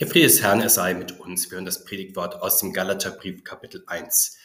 Der 0.00 0.06
Friede 0.06 0.28
des 0.28 0.42
Herrn, 0.42 0.60
er 0.60 0.68
sei 0.68 0.94
mit 0.94 1.18
uns. 1.18 1.50
Wir 1.50 1.56
hören 1.56 1.64
das 1.64 1.84
Predigtwort 1.84 2.40
aus 2.40 2.60
dem 2.60 2.72
Galaterbrief 2.72 3.42
Kapitel 3.42 3.82
1. 3.88 4.36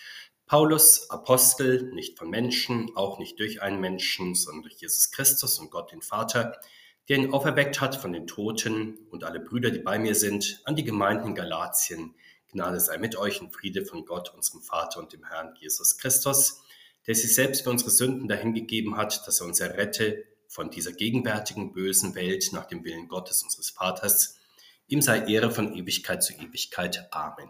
Paulus, 0.48 1.12
Apostel, 1.12 1.92
nicht 1.94 2.18
von 2.18 2.32
Menschen, 2.32 2.90
auch 2.96 3.20
nicht 3.20 3.38
durch 3.38 3.62
einen 3.62 3.80
Menschen, 3.80 4.34
sondern 4.34 4.64
durch 4.64 4.82
Jesus 4.82 5.12
Christus 5.12 5.60
und 5.60 5.70
Gott 5.70 5.92
den 5.92 6.02
Vater, 6.02 6.60
der 7.08 7.18
ihn 7.18 7.34
auferweckt 7.34 7.82
hat 7.82 7.96
von 7.96 8.14
den 8.14 8.26
Toten 8.26 8.98
und 9.12 9.26
alle 9.26 9.40
Brüder, 9.40 9.70
die 9.70 9.78
bei 9.78 10.00
mir 10.00 10.16
sind, 10.16 10.60
an 10.66 10.76
die 10.76 10.84
Gemeinden 10.84 11.28
in 11.28 11.36
Galatien. 11.36 12.16
Gnade 12.52 12.80
sei 12.80 12.98
mit 12.98 13.16
euch 13.16 13.40
und 13.40 13.54
Friede 13.54 13.86
von 13.86 14.06
Gott, 14.06 14.34
unserem 14.34 14.64
Vater 14.64 15.02
und 15.02 15.14
dem 15.14 15.24
Herrn 15.24 15.54
Jesus 15.60 16.00
Christus, 16.00 16.64
der 17.06 17.14
sich 17.14 17.36
selbst 17.36 17.62
für 17.62 17.70
unsere 17.70 17.92
Sünden 17.92 18.28
dahingegeben 18.28 18.98
hat, 18.98 19.28
dass 19.28 19.40
er 19.40 19.46
uns 19.46 19.60
errette 19.60 20.24
von 20.48 20.72
dieser 20.72 20.94
gegenwärtigen 20.94 21.74
bösen 21.74 22.16
Welt 22.16 22.50
nach 22.54 22.66
dem 22.66 22.84
Willen 22.84 23.08
Gottes, 23.08 23.44
unseres 23.44 23.70
Vaters, 23.70 24.40
Ihm 24.88 25.02
sei 25.02 25.26
Ehre 25.26 25.50
von 25.50 25.76
Ewigkeit 25.76 26.24
zu 26.24 26.34
Ewigkeit. 26.34 27.08
Amen. 27.12 27.50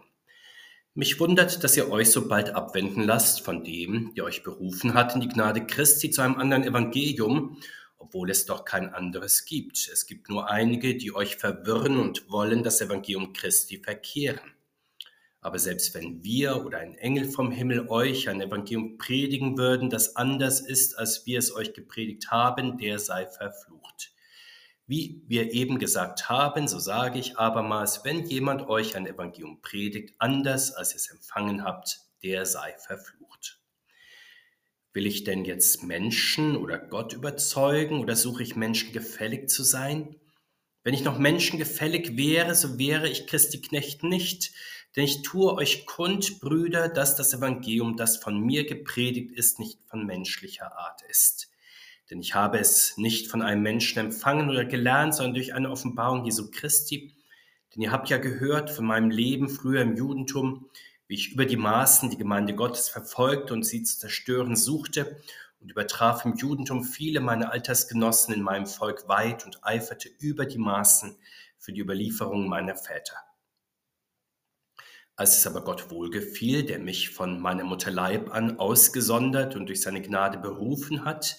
Mich 0.96 1.18
wundert, 1.18 1.64
dass 1.64 1.76
ihr 1.76 1.90
euch 1.90 2.12
so 2.12 2.28
bald 2.28 2.50
abwenden 2.50 3.02
lasst 3.02 3.40
von 3.40 3.64
dem, 3.64 4.14
der 4.14 4.22
euch 4.24 4.44
berufen 4.44 4.94
hat 4.94 5.16
in 5.16 5.20
die 5.20 5.28
Gnade 5.28 5.66
Christi 5.66 6.10
zu 6.10 6.22
einem 6.22 6.36
anderen 6.36 6.62
Evangelium, 6.62 7.58
obwohl 7.98 8.30
es 8.30 8.46
doch 8.46 8.64
kein 8.64 8.94
anderes 8.94 9.44
gibt. 9.44 9.88
Es 9.92 10.06
gibt 10.06 10.28
nur 10.28 10.48
einige, 10.48 10.96
die 10.96 11.12
euch 11.12 11.34
verwirren 11.34 11.98
und 11.98 12.30
wollen 12.30 12.62
das 12.62 12.80
Evangelium 12.80 13.32
Christi 13.32 13.78
verkehren. 13.78 14.54
Aber 15.40 15.58
selbst 15.58 15.92
wenn 15.94 16.22
wir 16.22 16.64
oder 16.64 16.78
ein 16.78 16.94
Engel 16.94 17.24
vom 17.24 17.50
Himmel 17.50 17.88
euch 17.88 18.28
ein 18.28 18.40
Evangelium 18.40 18.96
predigen 18.96 19.58
würden, 19.58 19.90
das 19.90 20.14
anders 20.14 20.60
ist, 20.60 20.96
als 20.96 21.26
wir 21.26 21.40
es 21.40 21.52
euch 21.52 21.74
gepredigt 21.74 22.30
haben, 22.30 22.78
der 22.78 23.00
sei 23.00 23.26
verflucht. 23.26 24.13
Wie 24.86 25.22
wir 25.26 25.52
eben 25.52 25.78
gesagt 25.78 26.28
haben, 26.28 26.68
so 26.68 26.78
sage 26.78 27.18
ich 27.18 27.38
abermals, 27.38 28.04
wenn 28.04 28.26
jemand 28.26 28.68
euch 28.68 28.96
ein 28.96 29.06
Evangelium 29.06 29.62
predigt, 29.62 30.14
anders 30.18 30.72
als 30.72 30.92
ihr 30.92 30.96
es 30.96 31.10
empfangen 31.10 31.64
habt, 31.64 32.00
der 32.22 32.44
sei 32.44 32.74
verflucht. 32.78 33.60
Will 34.92 35.06
ich 35.06 35.24
denn 35.24 35.44
jetzt 35.44 35.82
Menschen 35.82 36.54
oder 36.54 36.78
Gott 36.78 37.14
überzeugen 37.14 38.00
oder 38.00 38.14
suche 38.14 38.42
ich 38.42 38.56
Menschen 38.56 38.92
gefällig 38.92 39.48
zu 39.48 39.62
sein? 39.62 40.16
Wenn 40.84 40.94
ich 40.94 41.02
noch 41.02 41.18
Menschen 41.18 41.58
gefällig 41.58 42.18
wäre, 42.18 42.54
so 42.54 42.78
wäre 42.78 43.08
ich 43.08 43.26
Christi 43.26 43.62
Knecht 43.62 44.02
nicht, 44.02 44.52
denn 44.94 45.04
ich 45.04 45.22
tue 45.22 45.54
euch 45.54 45.86
kund, 45.86 46.40
Brüder, 46.40 46.88
dass 46.88 47.16
das 47.16 47.32
Evangelium, 47.32 47.96
das 47.96 48.18
von 48.18 48.38
mir 48.38 48.66
gepredigt 48.66 49.32
ist, 49.32 49.58
nicht 49.58 49.78
von 49.86 50.04
menschlicher 50.04 50.76
Art 50.78 51.00
ist. 51.08 51.50
Denn 52.10 52.20
ich 52.20 52.34
habe 52.34 52.58
es 52.58 52.96
nicht 52.98 53.30
von 53.30 53.42
einem 53.42 53.62
Menschen 53.62 53.98
empfangen 53.98 54.50
oder 54.50 54.64
gelernt, 54.64 55.14
sondern 55.14 55.34
durch 55.34 55.54
eine 55.54 55.70
Offenbarung 55.70 56.24
Jesu 56.24 56.50
Christi. 56.50 57.14
Denn 57.74 57.82
ihr 57.82 57.92
habt 57.92 58.10
ja 58.10 58.18
gehört 58.18 58.70
von 58.70 58.84
meinem 58.84 59.10
Leben 59.10 59.48
früher 59.48 59.80
im 59.80 59.96
Judentum, 59.96 60.68
wie 61.06 61.14
ich 61.14 61.32
über 61.32 61.46
die 61.46 61.56
Maßen 61.56 62.10
die 62.10 62.18
Gemeinde 62.18 62.54
Gottes 62.54 62.88
verfolgte 62.88 63.54
und 63.54 63.64
sie 63.64 63.82
zu 63.82 63.98
zerstören 63.98 64.56
suchte 64.56 65.20
und 65.60 65.70
übertraf 65.70 66.24
im 66.24 66.34
Judentum 66.34 66.84
viele 66.84 67.20
meiner 67.20 67.50
Altersgenossen 67.50 68.34
in 68.34 68.42
meinem 68.42 68.66
Volk 68.66 69.08
weit 69.08 69.46
und 69.46 69.64
eiferte 69.64 70.10
über 70.18 70.44
die 70.44 70.58
Maßen 70.58 71.16
für 71.58 71.72
die 71.72 71.80
Überlieferung 71.80 72.48
meiner 72.48 72.76
Väter. 72.76 73.16
Als 75.16 75.38
es 75.38 75.46
aber 75.46 75.62
Gott 75.62 75.90
wohlgefiel, 75.90 76.64
der 76.64 76.80
mich 76.80 77.10
von 77.10 77.40
meiner 77.40 77.64
Mutter 77.64 77.90
Leib 77.90 78.34
an 78.34 78.58
ausgesondert 78.58 79.56
und 79.56 79.66
durch 79.66 79.80
seine 79.80 80.02
Gnade 80.02 80.38
berufen 80.38 81.04
hat, 81.04 81.38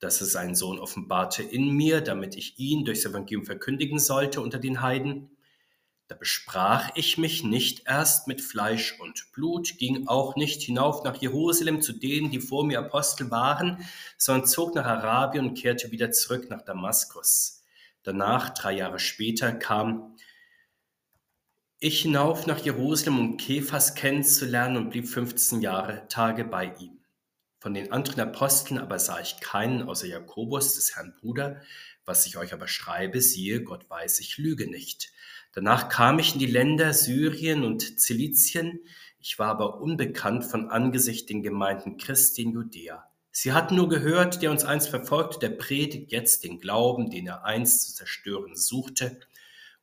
dass 0.00 0.20
es 0.22 0.32
seinen 0.32 0.54
Sohn 0.54 0.78
offenbarte 0.78 1.42
in 1.42 1.70
mir, 1.70 2.00
damit 2.00 2.34
ich 2.34 2.58
ihn 2.58 2.84
durchs 2.84 3.04
Evangelium 3.04 3.44
verkündigen 3.44 3.98
sollte 3.98 4.40
unter 4.40 4.58
den 4.58 4.80
Heiden. 4.80 5.30
Da 6.08 6.16
besprach 6.16 6.90
ich 6.96 7.18
mich 7.18 7.44
nicht 7.44 7.82
erst 7.86 8.26
mit 8.26 8.40
Fleisch 8.40 8.98
und 8.98 9.30
Blut, 9.32 9.78
ging 9.78 10.08
auch 10.08 10.34
nicht 10.34 10.62
hinauf 10.62 11.04
nach 11.04 11.16
Jerusalem 11.16 11.82
zu 11.82 11.92
denen, 11.92 12.32
die 12.32 12.40
vor 12.40 12.66
mir 12.66 12.80
Apostel 12.80 13.30
waren, 13.30 13.86
sondern 14.18 14.48
zog 14.48 14.74
nach 14.74 14.86
Arabien 14.86 15.46
und 15.46 15.54
kehrte 15.54 15.92
wieder 15.92 16.10
zurück 16.10 16.50
nach 16.50 16.62
Damaskus. 16.62 17.62
Danach, 18.02 18.48
drei 18.50 18.72
Jahre 18.72 18.98
später, 18.98 19.52
kam 19.52 20.16
ich 21.78 22.02
hinauf 22.02 22.46
nach 22.46 22.58
Jerusalem, 22.58 23.18
um 23.18 23.36
Kephas 23.36 23.94
kennenzulernen 23.94 24.76
und 24.78 24.90
blieb 24.90 25.06
15 25.08 25.60
Jahre 25.60 26.08
Tage 26.08 26.44
bei 26.44 26.74
ihm. 26.78 26.99
Von 27.60 27.74
den 27.74 27.92
anderen 27.92 28.20
Aposteln 28.20 28.80
aber 28.80 28.98
sah 28.98 29.20
ich 29.20 29.38
keinen 29.40 29.82
außer 29.82 30.06
Jakobus, 30.06 30.76
des 30.76 30.96
Herrn 30.96 31.14
Bruder. 31.20 31.60
Was 32.06 32.24
ich 32.24 32.38
euch 32.38 32.54
aber 32.54 32.66
schreibe, 32.66 33.20
siehe, 33.20 33.62
Gott 33.62 33.88
weiß, 33.90 34.20
ich 34.20 34.38
lüge 34.38 34.68
nicht. 34.68 35.12
Danach 35.52 35.90
kam 35.90 36.18
ich 36.18 36.32
in 36.32 36.38
die 36.38 36.46
Länder 36.46 36.94
Syrien 36.94 37.64
und 37.64 38.00
Zilizien. 38.00 38.80
Ich 39.18 39.38
war 39.38 39.48
aber 39.48 39.78
unbekannt 39.78 40.46
von 40.46 40.70
Angesicht 40.70 41.28
den 41.28 41.42
Gemeinden 41.42 41.98
Christi 41.98 42.44
in 42.44 42.52
Judäa. 42.52 43.06
Sie 43.30 43.52
hatten 43.52 43.76
nur 43.76 43.90
gehört, 43.90 44.40
der 44.40 44.50
uns 44.50 44.64
einst 44.64 44.88
verfolgte, 44.88 45.38
der 45.38 45.50
predigt 45.50 46.12
jetzt 46.12 46.44
den 46.44 46.60
Glauben, 46.60 47.10
den 47.10 47.26
er 47.26 47.44
einst 47.44 47.82
zu 47.82 47.94
zerstören 47.94 48.56
suchte. 48.56 49.20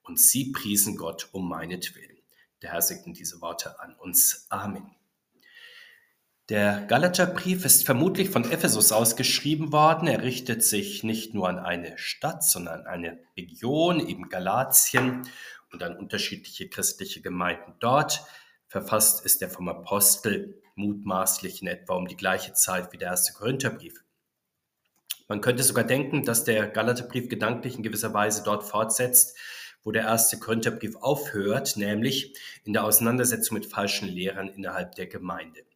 Und 0.01 0.19
sie 0.19 0.51
priesen 0.51 0.97
Gott 0.97 1.29
um 1.31 1.47
meinetwillen. 1.47 2.17
Der 2.63 2.71
Herr 2.71 2.81
segne 2.81 3.13
diese 3.13 3.39
Worte 3.39 3.79
an 3.79 3.93
uns. 3.93 4.47
Amen. 4.49 4.97
Der 6.49 6.85
Galaterbrief 6.87 7.65
ist 7.65 7.85
vermutlich 7.85 8.29
von 8.29 8.49
Ephesus 8.49 8.93
aus 8.93 9.17
geschrieben 9.17 9.73
worden. 9.73 10.07
Er 10.07 10.23
richtet 10.23 10.63
sich 10.63 11.03
nicht 11.03 11.33
nur 11.33 11.49
an 11.49 11.59
eine 11.59 11.97
Stadt, 11.97 12.41
sondern 12.41 12.81
an 12.81 12.87
eine 12.87 13.19
Region, 13.35 13.99
eben 13.99 14.29
Galatien 14.29 15.27
und 15.73 15.83
an 15.83 15.97
unterschiedliche 15.97 16.69
christliche 16.69 17.21
Gemeinden 17.21 17.73
dort. 17.81 18.23
Verfasst 18.69 19.25
ist 19.25 19.41
er 19.41 19.49
vom 19.49 19.67
Apostel 19.67 20.61
mutmaßlich 20.75 21.61
in 21.61 21.67
etwa 21.67 21.95
um 21.95 22.07
die 22.07 22.15
gleiche 22.15 22.53
Zeit 22.53 22.93
wie 22.93 22.97
der 22.97 23.09
erste 23.09 23.33
Korintherbrief. 23.33 24.01
Man 25.27 25.41
könnte 25.41 25.63
sogar 25.63 25.83
denken, 25.83 26.23
dass 26.23 26.45
der 26.45 26.69
Galaterbrief 26.69 27.27
gedanklich 27.27 27.75
in 27.75 27.83
gewisser 27.83 28.13
Weise 28.13 28.43
dort 28.45 28.63
fortsetzt, 28.63 29.37
wo 29.83 29.91
der 29.91 30.03
erste 30.03 30.39
Korintherbrief 30.39 30.95
aufhört, 30.95 31.75
nämlich 31.75 32.37
in 32.63 32.71
der 32.71 32.85
Auseinandersetzung 32.85 33.55
mit 33.55 33.65
falschen 33.65 34.07
Lehrern 34.07 34.47
innerhalb 34.47 34.95
der 34.95 35.07
Gemeinde. 35.07 35.67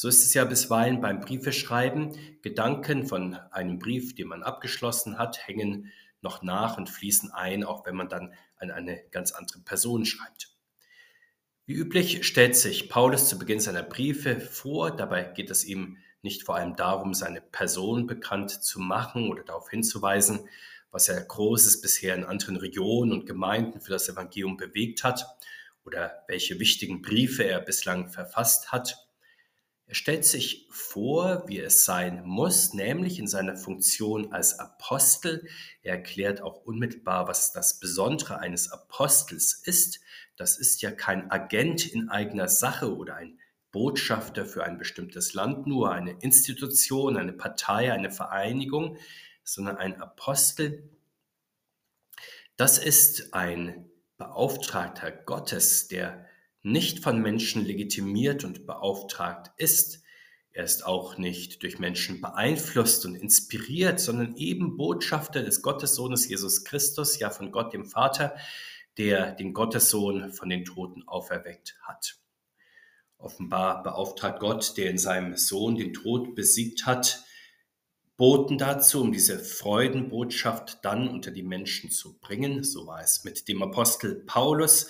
So 0.00 0.06
ist 0.06 0.24
es 0.24 0.32
ja 0.32 0.44
bisweilen 0.44 1.00
beim 1.00 1.18
Briefeschreiben. 1.18 2.16
Gedanken 2.40 3.08
von 3.08 3.34
einem 3.50 3.80
Brief, 3.80 4.14
den 4.14 4.28
man 4.28 4.44
abgeschlossen 4.44 5.18
hat, 5.18 5.48
hängen 5.48 5.90
noch 6.20 6.40
nach 6.40 6.78
und 6.78 6.88
fließen 6.88 7.32
ein, 7.32 7.64
auch 7.64 7.84
wenn 7.84 7.96
man 7.96 8.08
dann 8.08 8.32
an 8.58 8.70
eine 8.70 9.02
ganz 9.10 9.32
andere 9.32 9.58
Person 9.58 10.04
schreibt. 10.04 10.54
Wie 11.66 11.72
üblich 11.72 12.24
stellt 12.24 12.54
sich 12.54 12.88
Paulus 12.88 13.28
zu 13.28 13.40
Beginn 13.40 13.58
seiner 13.58 13.82
Briefe 13.82 14.38
vor. 14.38 14.92
Dabei 14.92 15.24
geht 15.24 15.50
es 15.50 15.64
ihm 15.64 15.96
nicht 16.22 16.44
vor 16.44 16.54
allem 16.54 16.76
darum, 16.76 17.12
seine 17.12 17.40
Person 17.40 18.06
bekannt 18.06 18.52
zu 18.52 18.78
machen 18.78 19.28
oder 19.28 19.42
darauf 19.42 19.68
hinzuweisen, 19.68 20.48
was 20.92 21.08
er 21.08 21.20
Großes 21.20 21.80
bisher 21.80 22.14
in 22.14 22.22
anderen 22.22 22.56
Regionen 22.56 23.10
und 23.10 23.26
Gemeinden 23.26 23.80
für 23.80 23.90
das 23.90 24.08
Evangelium 24.08 24.58
bewegt 24.58 25.02
hat 25.02 25.26
oder 25.84 26.22
welche 26.28 26.60
wichtigen 26.60 27.02
Briefe 27.02 27.42
er 27.42 27.60
bislang 27.60 28.10
verfasst 28.10 28.70
hat. 28.70 29.07
Er 29.88 29.94
stellt 29.94 30.26
sich 30.26 30.68
vor, 30.70 31.48
wie 31.48 31.60
es 31.60 31.86
sein 31.86 32.22
muss, 32.26 32.74
nämlich 32.74 33.18
in 33.18 33.26
seiner 33.26 33.56
Funktion 33.56 34.34
als 34.34 34.58
Apostel. 34.58 35.48
Er 35.80 35.94
erklärt 35.94 36.42
auch 36.42 36.60
unmittelbar, 36.66 37.26
was 37.26 37.52
das 37.52 37.80
Besondere 37.80 38.38
eines 38.38 38.70
Apostels 38.70 39.62
ist. 39.64 40.00
Das 40.36 40.58
ist 40.58 40.82
ja 40.82 40.90
kein 40.90 41.30
Agent 41.30 41.86
in 41.86 42.10
eigener 42.10 42.48
Sache 42.48 42.94
oder 42.94 43.14
ein 43.14 43.38
Botschafter 43.72 44.44
für 44.44 44.62
ein 44.62 44.76
bestimmtes 44.76 45.32
Land, 45.32 45.66
nur 45.66 45.90
eine 45.90 46.12
Institution, 46.20 47.16
eine 47.16 47.32
Partei, 47.32 47.90
eine 47.90 48.10
Vereinigung, 48.10 48.98
sondern 49.42 49.78
ein 49.78 50.02
Apostel. 50.02 50.90
Das 52.58 52.76
ist 52.76 53.32
ein 53.32 53.88
Beauftragter 54.18 55.12
Gottes, 55.12 55.88
der 55.88 56.27
nicht 56.62 57.02
von 57.02 57.20
Menschen 57.20 57.64
legitimiert 57.64 58.44
und 58.44 58.66
beauftragt 58.66 59.52
ist. 59.56 60.02
Er 60.50 60.64
ist 60.64 60.84
auch 60.84 61.18
nicht 61.18 61.62
durch 61.62 61.78
Menschen 61.78 62.20
beeinflusst 62.20 63.06
und 63.06 63.14
inspiriert, 63.14 64.00
sondern 64.00 64.36
eben 64.36 64.76
Botschafter 64.76 65.42
des 65.42 65.62
Gottessohnes 65.62 66.28
Jesus 66.28 66.64
Christus, 66.64 67.18
ja 67.18 67.30
von 67.30 67.52
Gott 67.52 67.72
dem 67.72 67.84
Vater, 67.84 68.36
der 68.96 69.32
den 69.32 69.52
Gottessohn 69.52 70.32
von 70.32 70.48
den 70.48 70.64
Toten 70.64 71.06
auferweckt 71.06 71.76
hat. 71.82 72.18
Offenbar 73.18 73.82
beauftragt 73.82 74.40
Gott, 74.40 74.76
der 74.76 74.90
in 74.90 74.98
seinem 74.98 75.36
Sohn 75.36 75.76
den 75.76 75.92
Tod 75.92 76.34
besiegt 76.34 76.86
hat, 76.86 77.24
Boten 78.16 78.58
dazu, 78.58 79.00
um 79.00 79.12
diese 79.12 79.38
Freudenbotschaft 79.38 80.84
dann 80.84 81.08
unter 81.08 81.30
die 81.30 81.44
Menschen 81.44 81.90
zu 81.90 82.18
bringen. 82.18 82.64
So 82.64 82.88
war 82.88 83.00
es 83.00 83.22
mit 83.22 83.46
dem 83.46 83.62
Apostel 83.62 84.24
Paulus, 84.26 84.88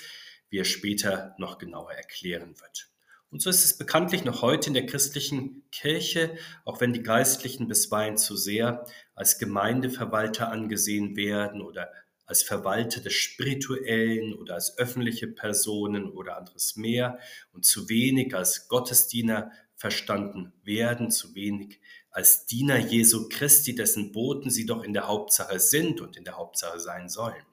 wie 0.51 0.59
er 0.59 0.65
später 0.65 1.35
noch 1.39 1.59
genauer 1.59 1.93
erklären 1.93 2.59
wird. 2.61 2.89
Und 3.31 3.43
so 3.43 3.51
ist 3.51 3.65
es 3.65 3.77
bekanntlich 3.77 4.25
noch 4.25 4.41
heute 4.41 4.69
in 4.69 4.75
der 4.75 4.87
christlichen 4.87 5.63
Kirche, 5.71 6.37
auch 6.65 6.81
wenn 6.81 6.95
die 6.95 7.03
Geistlichen 7.03 7.69
bisweilen 7.69 8.17
zu 8.17 8.37
sehr 8.37 8.87
als 9.15 9.39
Gemeindeverwalter 9.39 10.51
angesehen 10.51 11.15
werden 11.15 11.61
oder 11.61 11.93
als 12.25 12.43
Verwalter 12.43 13.01
des 13.01 13.15
Spirituellen 13.15 14.35
oder 14.35 14.55
als 14.55 14.77
öffentliche 14.79 15.29
Personen 15.29 16.11
oder 16.11 16.37
anderes 16.37 16.77
mehr 16.77 17.19
und 17.53 17.65
zu 17.65 17.89
wenig 17.89 18.35
als 18.35 18.69
Gottesdiener 18.69 19.51
verstanden 19.77 20.53
werden, 20.63 21.11
zu 21.11 21.35
wenig 21.35 21.81
als 22.11 22.47
Diener 22.47 22.79
Jesu 22.79 23.29
Christi, 23.29 23.75
dessen 23.75 24.13
Boten 24.13 24.51
sie 24.51 24.67
doch 24.67 24.83
in 24.83 24.93
der 24.93 25.07
Hauptsache 25.07 25.61
sind 25.61 26.01
und 26.01 26.17
in 26.17 26.25
der 26.25 26.37
Hauptsache 26.37 26.81
sein 26.81 27.09
sollen. 27.09 27.45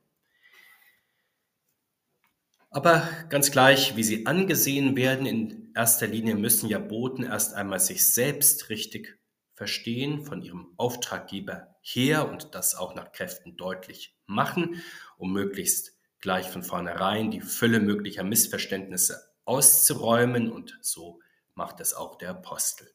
Aber 2.75 3.07
ganz 3.30 3.51
gleich, 3.51 3.95
wie 3.95 4.04
sie 4.04 4.25
angesehen 4.25 4.98
werden, 4.98 5.25
in 5.25 5.72
erster 5.74 6.07
Linie 6.07 6.36
müssen 6.36 6.68
ja 6.68 6.77
Boten 6.77 7.24
erst 7.24 7.54
einmal 7.54 7.80
sich 7.80 8.13
selbst 8.13 8.68
richtig 8.68 9.18
verstehen, 9.54 10.25
von 10.25 10.42
ihrem 10.42 10.74
Auftraggeber 10.75 11.74
her 11.81 12.30
und 12.30 12.54
das 12.54 12.75
auch 12.75 12.94
nach 12.94 13.13
Kräften 13.13 13.56
deutlich 13.56 14.18
machen, 14.25 14.83
um 15.18 15.31
möglichst 15.31 15.94
gleich 16.19 16.50
von 16.50 16.63
vornherein 16.63 17.31
die 17.31 17.39
Fülle 17.39 17.80
möglicher 17.80 18.25
Missverständnisse 18.25 19.24
auszuräumen 19.45 20.51
und 20.51 20.77
so 20.81 21.22
macht 21.54 21.80
es 21.80 21.94
auch 21.94 22.18
der 22.18 22.31
Apostel. 22.31 22.92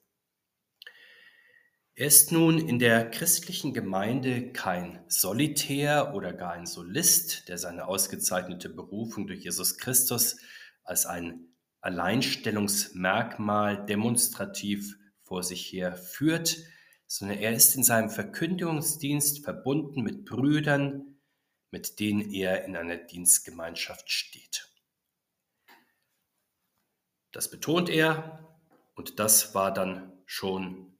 Er 1.94 2.06
ist 2.06 2.32
nun 2.32 2.58
in 2.58 2.78
der 2.78 3.10
christlichen 3.10 3.74
Gemeinde 3.74 4.52
kein 4.52 5.04
Solitär 5.08 6.14
oder 6.14 6.32
gar 6.32 6.52
ein 6.52 6.66
Solist, 6.66 7.48
der 7.48 7.58
seine 7.58 7.86
ausgezeichnete 7.86 8.70
Berufung 8.70 9.26
durch 9.26 9.44
Jesus 9.44 9.76
Christus 9.76 10.38
als 10.84 11.04
ein 11.04 11.50
Alleinstellungsmerkmal 11.80 13.84
demonstrativ 13.86 14.96
vor 15.22 15.42
sich 15.42 15.72
her 15.72 15.96
führt, 15.96 16.58
sondern 17.06 17.38
er 17.38 17.52
ist 17.52 17.74
in 17.74 17.84
seinem 17.84 18.10
Verkündigungsdienst 18.10 19.44
verbunden 19.44 20.02
mit 20.02 20.24
Brüdern, 20.24 21.20
mit 21.70 22.00
denen 22.00 22.32
er 22.32 22.64
in 22.64 22.76
einer 22.76 22.96
Dienstgemeinschaft 22.96 24.10
steht. 24.10 24.68
Das 27.32 27.50
betont 27.50 27.88
er 27.88 28.58
und 28.94 29.18
das 29.18 29.54
war 29.54 29.72
dann 29.72 30.12
schon 30.26 30.98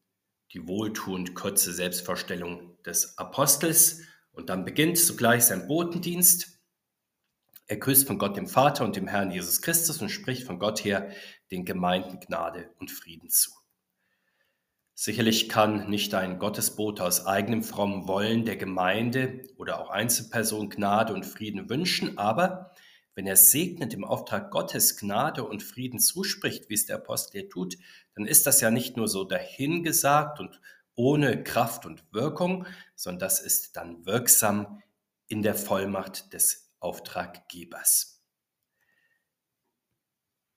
die 0.53 0.67
wohltuend 0.67 1.35
kurze 1.35 1.73
Selbstvorstellung 1.73 2.77
des 2.83 3.19
Apostels. 3.19 4.03
Und 4.33 4.49
dann 4.49 4.65
beginnt 4.65 4.99
sogleich 4.99 5.45
sein 5.45 5.67
Botendienst. 5.67 6.61
Er 7.67 7.77
grüßt 7.77 8.07
von 8.07 8.19
Gott 8.19 8.37
dem 8.37 8.49
Vater 8.49 8.85
und 8.85 8.97
dem 8.97 9.07
Herrn 9.07 9.31
Jesus 9.31 9.63
Christus 9.63 10.03
und 10.03 10.09
spricht 10.09 10.45
von 10.45 10.59
Gott 10.59 10.85
her 10.85 11.11
den 11.51 11.65
Gemeinden 11.65 12.19
Gnade 12.19 12.71
und 12.79 12.91
Frieden 12.91 13.29
zu. 13.29 13.51
Sicherlich 14.95 15.49
kann 15.49 15.89
nicht 15.89 16.15
ein 16.15 16.39
Gottesbote 16.39 17.05
aus 17.05 17.25
eigenem 17.25 17.63
frommen 17.63 18.07
Wollen 18.07 18.45
der 18.45 18.57
Gemeinde 18.57 19.45
oder 19.57 19.81
auch 19.81 19.89
Einzelperson 19.89 20.69
Gnade 20.69 21.15
und 21.15 21.25
Frieden 21.25 21.71
wünschen, 21.71 22.19
aber 22.19 22.70
wenn 23.15 23.27
er 23.27 23.37
segnet 23.37 23.93
im 23.95 24.05
Auftrag 24.05 24.51
Gottes 24.51 24.97
Gnade 24.97 25.45
und 25.45 25.63
Frieden 25.63 25.99
zuspricht, 25.99 26.69
wie 26.69 26.75
es 26.75 26.87
der 26.87 26.97
Apostel 26.97 27.41
hier 27.41 27.49
tut, 27.49 27.77
dann 28.15 28.27
ist 28.27 28.47
das 28.47 28.61
ja 28.61 28.71
nicht 28.71 28.97
nur 28.97 29.09
so 29.09 29.25
dahingesagt 29.25 30.41
und 30.41 30.61
ohne 30.95 31.43
Kraft 31.43 31.87
und 31.87 32.05
Wirkung, 32.13 32.67
sondern 32.95 33.21
das 33.21 33.41
ist 33.41 33.77
dann 33.77 34.05
wirksam 34.07 34.83
in 35.29 35.43
der 35.43 35.55
Vollmacht 35.55 36.33
des 36.33 36.71
Auftraggebers. 36.81 38.21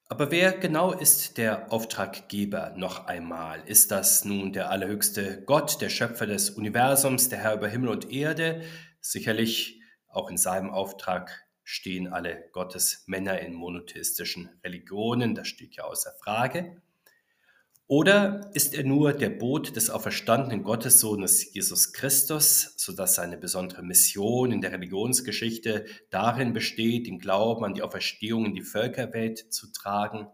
Aber 0.07 0.29
wer 0.31 0.51
genau 0.51 0.91
ist 0.91 1.37
der 1.37 1.71
Auftraggeber 1.71 2.73
noch 2.75 3.07
einmal? 3.07 3.63
Ist 3.65 3.89
das 3.89 4.25
nun 4.25 4.53
der 4.53 4.69
allerhöchste 4.69 5.43
Gott, 5.43 5.81
der 5.81 5.89
Schöpfer 5.89 6.27
des 6.27 6.51
Universums, 6.51 7.29
der 7.29 7.39
Herr 7.39 7.55
über 7.55 7.67
Himmel 7.67 7.89
und 7.89 8.11
Erde? 8.11 8.63
Sicherlich 8.99 9.81
auch 10.07 10.29
in 10.29 10.37
seinem 10.37 10.69
Auftrag 10.69 11.47
stehen 11.63 12.07
alle 12.07 12.49
Gottesmänner 12.51 13.39
in 13.39 13.53
monotheistischen 13.53 14.49
Religionen, 14.63 15.35
das 15.35 15.47
steht 15.47 15.75
ja 15.75 15.85
außer 15.85 16.13
Frage. 16.21 16.81
Oder 17.87 18.49
ist 18.53 18.73
er 18.73 18.83
nur 18.83 19.13
der 19.13 19.29
Boot 19.29 19.75
des 19.75 19.89
auferstandenen 19.89 20.63
Gottessohnes 20.63 21.53
Jesus 21.53 21.91
Christus, 21.93 22.73
sodass 22.77 23.15
seine 23.15 23.37
besondere 23.37 23.83
Mission 23.83 24.51
in 24.51 24.61
der 24.61 24.71
Religionsgeschichte 24.71 25.85
darin 26.09 26.53
besteht, 26.53 27.07
den 27.07 27.19
Glauben 27.19 27.65
an 27.65 27.73
die 27.73 27.81
Auferstehung 27.81 28.45
in 28.45 28.55
die 28.55 28.61
Völkerwelt 28.61 29.53
zu 29.53 29.71
tragen? 29.71 30.27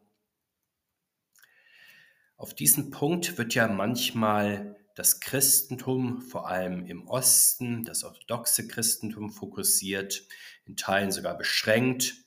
Auf 2.37 2.53
diesen 2.53 2.91
Punkt 2.91 3.37
wird 3.37 3.55
ja 3.55 3.67
manchmal 3.67 4.78
das 4.99 5.19
Christentum, 5.19 6.21
vor 6.21 6.47
allem 6.47 6.85
im 6.85 7.07
Osten, 7.07 7.83
das 7.85 8.03
orthodoxe 8.03 8.67
Christentum 8.67 9.31
fokussiert, 9.31 10.27
in 10.65 10.75
Teilen 10.75 11.11
sogar 11.11 11.37
beschränkt 11.37 12.25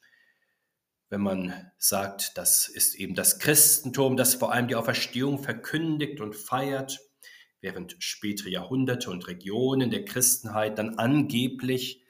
wenn 1.12 1.20
man 1.20 1.70
sagt, 1.76 2.38
das 2.38 2.69
ist 2.69 2.94
eben 2.94 3.14
das 3.14 3.38
Christentum, 3.38 4.16
das 4.16 4.34
vor 4.34 4.50
allem 4.50 4.66
die 4.66 4.76
Auferstehung 4.76 5.38
verkündigt 5.42 6.22
und 6.22 6.34
feiert, 6.34 7.00
während 7.60 7.96
spätere 7.98 8.48
Jahrhunderte 8.48 9.10
und 9.10 9.28
Regionen 9.28 9.90
der 9.90 10.06
Christenheit 10.06 10.78
dann 10.78 10.98
angeblich 10.98 12.02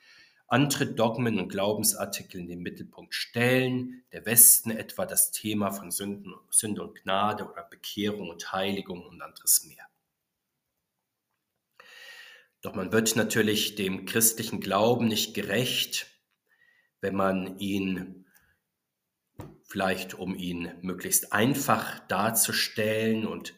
andere 0.47 0.87
Dogmen 0.87 1.41
und 1.41 1.49
Glaubensartikel 1.49 2.41
in 2.41 2.47
den 2.47 2.61
Mittelpunkt 2.61 3.13
stellen, 3.13 4.05
der 4.13 4.25
Westen 4.25 4.71
etwa 4.71 5.05
das 5.05 5.33
Thema 5.33 5.73
von 5.73 5.91
Sünden, 5.91 6.33
Sünde 6.51 6.85
und 6.85 7.03
Gnade 7.03 7.51
oder 7.51 7.65
Bekehrung 7.65 8.31
und 8.31 8.53
Heiligung 8.53 9.05
und 9.05 9.21
anderes 9.21 9.65
mehr. 9.65 9.92
Doch 12.63 12.75
man 12.75 12.93
wird 12.93 13.17
natürlich 13.17 13.75
dem 13.75 14.07
christlichen 14.07 14.61
Glauben 14.61 15.09
nicht 15.09 15.35
gerecht, 15.35 16.07
wenn 17.01 17.17
man 17.17 17.59
ihn 17.59 18.25
vielleicht 19.65 20.15
um 20.15 20.37
ihn 20.37 20.73
möglichst 20.81 21.33
einfach 21.33 21.99
darzustellen 22.07 23.27
und 23.27 23.55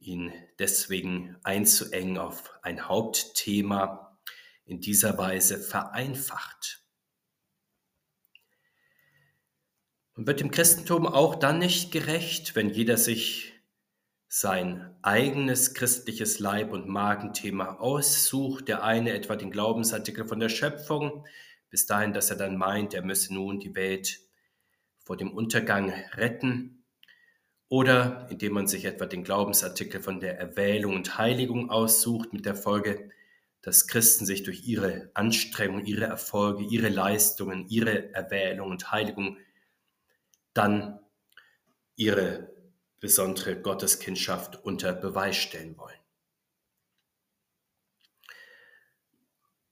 ihn 0.00 0.32
deswegen 0.58 1.36
einzuengen 1.42 2.18
auf 2.18 2.52
ein 2.62 2.88
Hauptthema, 2.88 4.18
in 4.66 4.80
dieser 4.80 5.16
Weise 5.16 5.58
vereinfacht. 5.58 6.84
Und 10.14 10.26
wird 10.26 10.40
dem 10.40 10.50
Christentum 10.50 11.06
auch 11.06 11.36
dann 11.36 11.58
nicht 11.58 11.90
gerecht, 11.90 12.54
wenn 12.54 12.68
jeder 12.68 12.98
sich 12.98 13.57
sein 14.28 14.94
eigenes 15.00 15.72
christliches 15.72 16.38
Leib- 16.38 16.72
und 16.72 16.86
Magenthema 16.86 17.76
aussucht, 17.76 18.68
der 18.68 18.84
eine 18.84 19.12
etwa 19.12 19.36
den 19.36 19.50
Glaubensartikel 19.50 20.26
von 20.26 20.38
der 20.38 20.50
Schöpfung, 20.50 21.26
bis 21.70 21.86
dahin, 21.86 22.12
dass 22.12 22.30
er 22.30 22.36
dann 22.36 22.56
meint, 22.56 22.92
er 22.94 23.02
müsse 23.02 23.32
nun 23.32 23.58
die 23.58 23.74
Welt 23.74 24.20
vor 24.98 25.16
dem 25.16 25.32
Untergang 25.32 25.92
retten. 26.12 26.84
Oder 27.70 28.26
indem 28.30 28.54
man 28.54 28.66
sich 28.66 28.84
etwa 28.84 29.06
den 29.06 29.24
Glaubensartikel 29.24 30.00
von 30.00 30.20
der 30.20 30.38
Erwählung 30.38 30.94
und 30.94 31.18
Heiligung 31.18 31.70
aussucht 31.70 32.32
mit 32.32 32.46
der 32.46 32.54
Folge, 32.54 33.10
dass 33.62 33.86
Christen 33.86 34.24
sich 34.24 34.42
durch 34.42 34.66
ihre 34.66 35.10
Anstrengungen, 35.14 35.84
ihre 35.84 36.04
Erfolge, 36.04 36.64
ihre 36.64 36.88
Leistungen, 36.88 37.66
ihre 37.68 38.14
Erwählung 38.14 38.70
und 38.70 38.90
Heiligung 38.90 39.38
dann 40.54 41.00
ihre 41.96 42.57
besondere 43.00 43.60
Gotteskindschaft 43.60 44.62
unter 44.64 44.92
Beweis 44.92 45.36
stellen 45.36 45.76
wollen. 45.78 45.98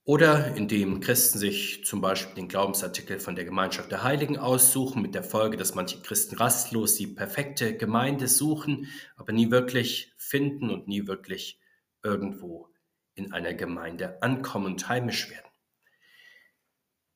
Oder 0.07 0.55
indem 0.55 1.01
Christen 1.01 1.37
sich 1.37 1.83
zum 1.83 1.99
Beispiel 1.99 2.33
den 2.35 2.47
Glaubensartikel 2.47 3.19
von 3.19 3.35
der 3.35 3.43
Gemeinschaft 3.43 3.91
der 3.91 4.03
Heiligen 4.03 4.37
aussuchen, 4.37 5.01
mit 5.01 5.13
der 5.13 5.23
Folge, 5.23 5.57
dass 5.57 5.75
manche 5.75 5.99
Christen 5.99 6.37
rastlos 6.37 6.95
die 6.95 7.07
perfekte 7.07 7.75
Gemeinde 7.75 8.29
suchen, 8.29 8.87
aber 9.17 9.33
nie 9.33 9.51
wirklich 9.51 10.13
finden 10.15 10.69
und 10.69 10.87
nie 10.87 11.07
wirklich 11.07 11.59
irgendwo 12.03 12.69
in 13.15 13.33
einer 13.33 13.53
Gemeinde 13.53 14.21
ankommen 14.21 14.67
und 14.67 14.87
heimisch 14.87 15.29
werden. 15.29 15.51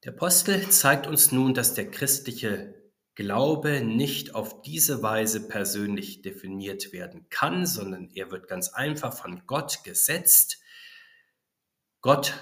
Der 0.03 0.11
Apostel 0.11 0.67
zeigt 0.67 1.07
uns 1.07 1.31
nun, 1.31 1.53
dass 1.53 1.73
der 1.75 1.89
christliche 1.89 2.80
Glaube 3.15 3.81
nicht 3.81 4.35
auf 4.35 4.61
diese 4.61 5.03
Weise 5.03 5.47
persönlich 5.47 6.21
definiert 6.21 6.93
werden 6.93 7.27
kann, 7.29 7.65
sondern 7.65 8.09
er 8.15 8.31
wird 8.31 8.47
ganz 8.47 8.69
einfach 8.69 9.13
von 9.13 9.45
Gott 9.47 9.83
gesetzt. 9.83 10.59
Gott 11.99 12.33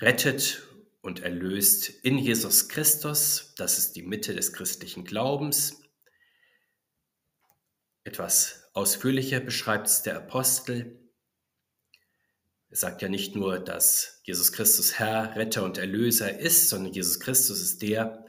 rettet 0.00 0.62
und 1.02 1.20
erlöst 1.20 1.88
in 1.88 2.18
Jesus 2.18 2.68
Christus. 2.68 3.54
Das 3.56 3.76
ist 3.78 3.92
die 3.92 4.02
Mitte 4.02 4.34
des 4.34 4.54
christlichen 4.54 5.04
Glaubens. 5.04 5.82
Etwas 8.04 8.70
ausführlicher 8.72 9.40
beschreibt 9.40 9.86
es 9.86 10.02
der 10.02 10.16
Apostel. 10.16 11.03
Er 12.74 12.78
sagt 12.78 13.02
ja 13.02 13.08
nicht 13.08 13.36
nur, 13.36 13.60
dass 13.60 14.20
Jesus 14.24 14.50
Christus 14.50 14.98
Herr, 14.98 15.36
Retter 15.36 15.62
und 15.62 15.78
Erlöser 15.78 16.40
ist, 16.40 16.70
sondern 16.70 16.92
Jesus 16.92 17.20
Christus 17.20 17.60
ist 17.60 17.82
der, 17.82 18.26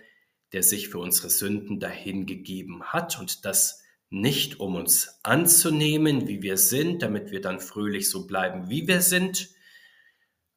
der 0.53 0.61
sich 0.61 0.89
für 0.89 0.99
unsere 0.99 1.31
Sünden 1.31 1.79
dahingegeben 1.79 2.83
hat 2.83 3.19
und 3.19 3.43
das 3.43 3.81
nicht 4.11 4.59
um 4.59 4.75
uns 4.75 5.19
anzunehmen, 5.23 6.27
wie 6.27 6.43
wir 6.43 6.57
sind, 6.57 7.01
damit 7.01 7.31
wir 7.31 7.41
dann 7.41 7.59
fröhlich 7.59 8.07
so 8.07 8.27
bleiben, 8.27 8.69
wie 8.69 8.87
wir 8.87 9.01
sind, 9.01 9.49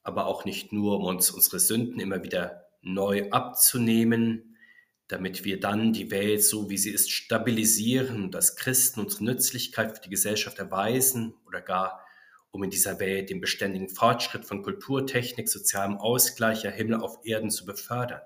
aber 0.02 0.26
auch 0.26 0.44
nicht 0.44 0.70
nur, 0.70 0.98
um 0.98 1.06
uns 1.06 1.30
unsere 1.30 1.58
Sünden 1.58 1.98
immer 1.98 2.22
wieder 2.22 2.66
neu 2.82 3.30
abzunehmen, 3.30 4.58
damit 5.06 5.46
wir 5.46 5.60
dann 5.60 5.94
die 5.94 6.10
Welt 6.10 6.44
so, 6.44 6.68
wie 6.68 6.76
sie 6.76 6.90
ist, 6.90 7.10
stabilisieren 7.10 8.22
und 8.22 8.36
als 8.36 8.54
Christen 8.54 9.00
unsere 9.00 9.24
Nützlichkeit 9.24 9.96
für 9.96 10.02
die 10.02 10.10
Gesellschaft 10.10 10.58
erweisen 10.58 11.32
oder 11.46 11.62
gar 11.62 12.04
um 12.50 12.62
in 12.62 12.70
dieser 12.70 12.98
Welt 13.00 13.30
den 13.30 13.40
beständigen 13.40 13.88
Fortschritt 13.88 14.44
von 14.44 14.62
Kultur, 14.62 15.06
Technik, 15.06 15.48
sozialem 15.48 15.96
Ausgleich, 15.96 16.62
ja 16.62 16.70
Himmel 16.70 17.00
auf 17.00 17.18
Erden 17.24 17.50
zu 17.50 17.64
befördern. 17.64 18.22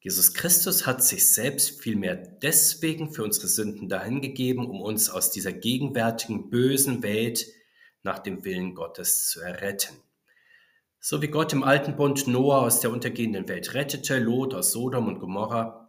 Jesus 0.00 0.32
Christus 0.32 0.86
hat 0.86 1.02
sich 1.02 1.32
selbst 1.32 1.82
vielmehr 1.82 2.16
deswegen 2.16 3.12
für 3.12 3.24
unsere 3.24 3.48
Sünden 3.48 3.88
dahingegeben, 3.88 4.64
um 4.64 4.80
uns 4.80 5.10
aus 5.10 5.30
dieser 5.30 5.52
gegenwärtigen 5.52 6.50
bösen 6.50 7.02
Welt 7.02 7.46
nach 8.02 8.20
dem 8.20 8.44
Willen 8.44 8.74
Gottes 8.74 9.28
zu 9.28 9.40
erretten. 9.40 9.96
So 11.00 11.20
wie 11.20 11.28
Gott 11.28 11.52
im 11.52 11.64
alten 11.64 11.96
Bund 11.96 12.26
Noah 12.28 12.62
aus 12.62 12.80
der 12.80 12.90
untergehenden 12.90 13.48
Welt 13.48 13.74
rettete, 13.74 14.18
Lot 14.18 14.54
aus 14.54 14.72
Sodom 14.72 15.08
und 15.08 15.18
Gomorra, 15.18 15.87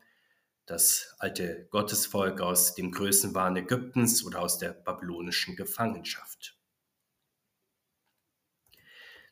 das 0.70 1.16
alte 1.18 1.68
Gottesvolk 1.72 2.42
aus 2.42 2.76
dem 2.76 2.92
Größenwahn 2.92 3.58
Ägyptens 3.58 4.24
oder 4.24 4.40
aus 4.42 4.60
der 4.60 4.70
babylonischen 4.70 5.56
Gefangenschaft. 5.56 6.56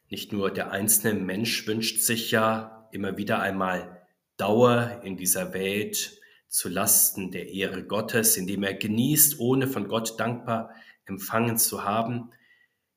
Nicht 0.10 0.32
nur 0.32 0.51
der 0.51 0.72
einzelne 0.72 1.20
Mensch 1.20 1.67
wünscht 1.67 2.01
sich 2.01 2.32
ja 2.32 2.89
immer 2.91 3.17
wieder 3.17 3.39
einmal 3.39 4.08
Dauer 4.38 5.01
in 5.03 5.17
dieser 5.17 5.53
Welt 5.53 6.20
zu 6.48 6.70
Lasten 6.70 7.29
der 7.29 7.50
Ehre 7.50 7.84
Gottes, 7.84 8.38
indem 8.38 8.63
er 8.63 8.74
genießt, 8.74 9.39
ohne 9.39 9.67
von 9.67 9.88
Gott 9.88 10.20
dankbar 10.20 10.74
empfangen 11.06 11.58
zu 11.58 11.84
haben. 11.84 12.32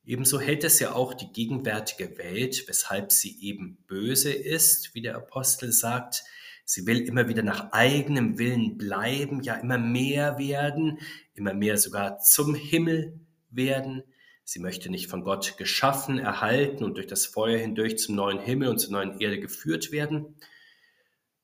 Ebenso 0.03 0.39
hält 0.39 0.63
es 0.63 0.79
ja 0.79 0.93
auch 0.93 1.13
die 1.13 1.31
gegenwärtige 1.31 2.17
Welt, 2.17 2.67
weshalb 2.67 3.11
sie 3.11 3.39
eben 3.43 3.83
böse 3.87 4.33
ist, 4.33 4.95
wie 4.95 5.01
der 5.01 5.15
Apostel 5.15 5.71
sagt, 5.71 6.23
Sie 6.65 6.85
will 6.85 7.01
immer 7.01 7.27
wieder 7.27 7.43
nach 7.43 7.71
eigenem 7.71 8.37
Willen 8.37 8.77
bleiben, 8.77 9.41
ja 9.41 9.55
immer 9.55 9.77
mehr 9.77 10.37
werden, 10.37 10.99
immer 11.33 11.53
mehr 11.53 11.77
sogar 11.77 12.19
zum 12.19 12.55
Himmel 12.55 13.19
werden. 13.49 14.03
Sie 14.43 14.59
möchte 14.59 14.89
nicht 14.89 15.09
von 15.09 15.23
Gott 15.23 15.57
geschaffen, 15.57 16.19
erhalten 16.19 16.83
und 16.83 16.95
durch 16.95 17.07
das 17.07 17.25
Feuer 17.25 17.57
hindurch 17.59 17.97
zum 17.97 18.15
neuen 18.15 18.39
Himmel 18.39 18.69
und 18.69 18.79
zur 18.79 18.91
neuen 18.91 19.19
Erde 19.19 19.39
geführt 19.39 19.91
werden. 19.91 20.35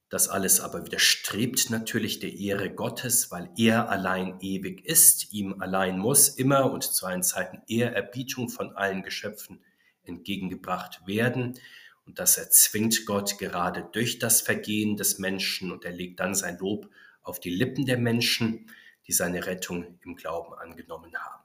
Das 0.10 0.30
alles 0.30 0.62
aber 0.62 0.86
widerstrebt 0.86 1.70
natürlich 1.70 2.20
der 2.20 2.34
Ehre 2.34 2.74
Gottes, 2.74 3.30
weil 3.30 3.50
er 3.58 3.90
allein 3.90 4.40
ewig 4.40 4.86
ist, 4.86 5.34
ihm 5.34 5.62
allein 5.62 6.00
muss 6.00 6.30
immer 6.30 6.72
und 6.72 6.84
zu 6.84 7.06
allen 7.06 7.24
Zeiten 7.24 7.62
Ehrerbietung 7.68 8.48
von 8.48 8.72
allen 8.78 9.04
Geschöpfen 9.04 9.62
entgegengebracht 10.04 11.06
werden. 11.06 11.60
Und 12.08 12.20
das 12.20 12.38
erzwingt 12.38 13.06
Gott 13.06 13.38
gerade 13.38 13.88
durch 13.92 14.18
das 14.18 14.42
Vergehen 14.42 14.96
des 14.96 15.20
Menschen 15.20 15.72
und 15.72 15.84
er 15.84 15.92
legt 15.92 16.22
dann 16.22 16.34
sein 16.34 16.58
Lob 16.58 16.90
auf 17.22 17.42
die 17.42 17.54
Lippen 17.54 17.86
der 17.86 17.98
Menschen, 17.98 18.72
die 19.06 19.12
seine 19.12 19.46
Rettung 19.46 20.00
im 20.04 20.16
Glauben 20.16 20.54
angenommen 20.54 21.14
haben. 21.16 21.44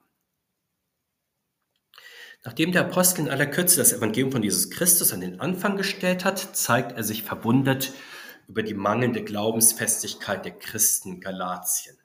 Nachdem 2.44 2.72
der 2.72 2.82
Apostel 2.86 3.22
in 3.22 3.28
aller 3.28 3.46
Kürze 3.46 3.76
das 3.76 3.92
Evangelium 3.92 4.32
von 4.32 4.42
Jesus 4.42 4.70
Christus 4.70 5.12
an 5.12 5.20
den 5.20 5.40
Anfang 5.40 5.76
gestellt 5.76 6.24
hat, 6.24 6.56
zeigt 6.56 6.92
er 6.92 7.04
sich 7.04 7.24
verwundert 7.24 7.92
über 8.48 8.62
die 8.62 8.74
mangelnde 8.74 9.22
Glaubensfestigkeit 9.22 10.44
der 10.44 10.58
Christen 10.58 11.20
Galatien. 11.20 11.96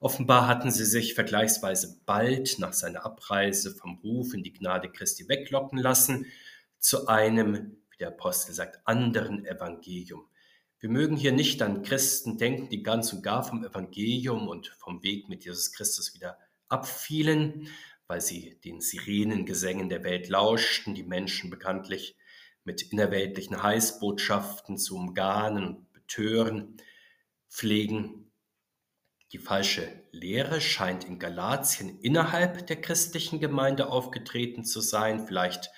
Offenbar 0.00 0.48
hatten 0.48 0.70
sie 0.70 0.84
sich 0.84 1.14
vergleichsweise 1.14 2.00
bald 2.06 2.58
nach 2.58 2.72
seiner 2.72 3.04
Abreise 3.04 3.74
vom 3.74 3.98
Ruf 4.04 4.34
in 4.34 4.42
die 4.42 4.52
Gnade 4.52 4.90
Christi 4.90 5.28
weglocken 5.28 5.78
lassen 5.78 6.26
zu 6.78 7.06
einem 7.06 7.76
wie 7.94 7.98
der 7.98 8.08
Apostel 8.08 8.52
sagt, 8.52 8.80
anderen 8.86 9.46
Evangelium. 9.46 10.28
Wir 10.78 10.90
mögen 10.90 11.16
hier 11.16 11.32
nicht 11.32 11.62
an 11.62 11.82
Christen 11.82 12.36
denken, 12.36 12.68
die 12.68 12.82
ganz 12.82 13.12
und 13.12 13.22
gar 13.22 13.42
vom 13.42 13.64
Evangelium 13.64 14.48
und 14.48 14.68
vom 14.78 15.02
Weg 15.02 15.28
mit 15.28 15.44
Jesus 15.44 15.72
Christus 15.72 16.14
wieder 16.14 16.36
abfielen, 16.68 17.68
weil 18.06 18.20
sie 18.20 18.60
den 18.64 18.80
Sirenengesängen 18.80 19.88
der 19.88 20.04
Welt 20.04 20.28
lauschten, 20.28 20.94
die 20.94 21.02
Menschen 21.02 21.48
bekanntlich 21.48 22.16
mit 22.64 22.82
innerweltlichen 22.82 23.62
Heißbotschaften 23.62 24.76
zu 24.76 24.96
umgarnen 24.96 25.64
und 25.64 25.92
betören 25.92 26.76
pflegen. 27.48 28.30
Die 29.32 29.38
falsche 29.38 29.88
Lehre 30.12 30.60
scheint 30.60 31.04
in 31.04 31.18
Galatien 31.18 31.98
innerhalb 32.00 32.66
der 32.66 32.80
christlichen 32.80 33.40
Gemeinde 33.40 33.88
aufgetreten 33.88 34.64
zu 34.64 34.80
sein, 34.80 35.26
vielleicht 35.26 35.70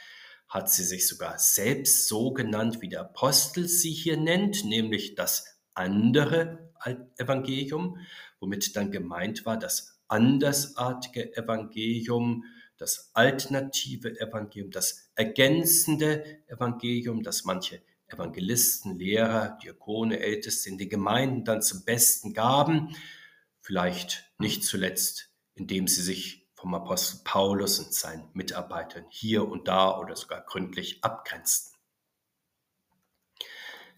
hat 0.48 0.70
sie 0.70 0.84
sich 0.84 1.08
sogar 1.08 1.38
selbst 1.38 2.08
so 2.08 2.32
genannt, 2.32 2.80
wie 2.80 2.88
der 2.88 3.00
Apostel 3.00 3.68
sie 3.68 3.92
hier 3.92 4.16
nennt, 4.16 4.64
nämlich 4.64 5.14
das 5.14 5.58
andere 5.74 6.72
Evangelium, 7.16 7.98
womit 8.40 8.76
dann 8.76 8.90
gemeint 8.90 9.44
war 9.44 9.58
das 9.58 10.00
andersartige 10.08 11.36
Evangelium, 11.36 12.44
das 12.78 13.10
alternative 13.14 14.20
Evangelium, 14.20 14.70
das 14.70 15.10
ergänzende 15.14 16.46
Evangelium, 16.46 17.22
das 17.22 17.44
manche 17.44 17.82
Evangelisten, 18.08 18.96
Lehrer, 18.96 19.58
Diakone, 19.62 20.20
Älteste 20.20 20.68
in 20.68 20.78
den 20.78 20.88
Gemeinden 20.88 21.44
dann 21.44 21.62
zum 21.62 21.84
Besten 21.84 22.34
gaben, 22.34 22.94
vielleicht 23.60 24.30
nicht 24.38 24.62
zuletzt, 24.64 25.30
indem 25.54 25.88
sie 25.88 26.02
sich 26.02 26.45
vom 26.66 26.75
Apostel 26.75 27.20
Paulus 27.23 27.78
und 27.78 27.94
seinen 27.94 28.28
Mitarbeitern 28.32 29.04
hier 29.08 29.46
und 29.46 29.68
da 29.68 30.00
oder 30.00 30.16
sogar 30.16 30.40
gründlich 30.40 30.99
abgrenzten. 31.04 31.78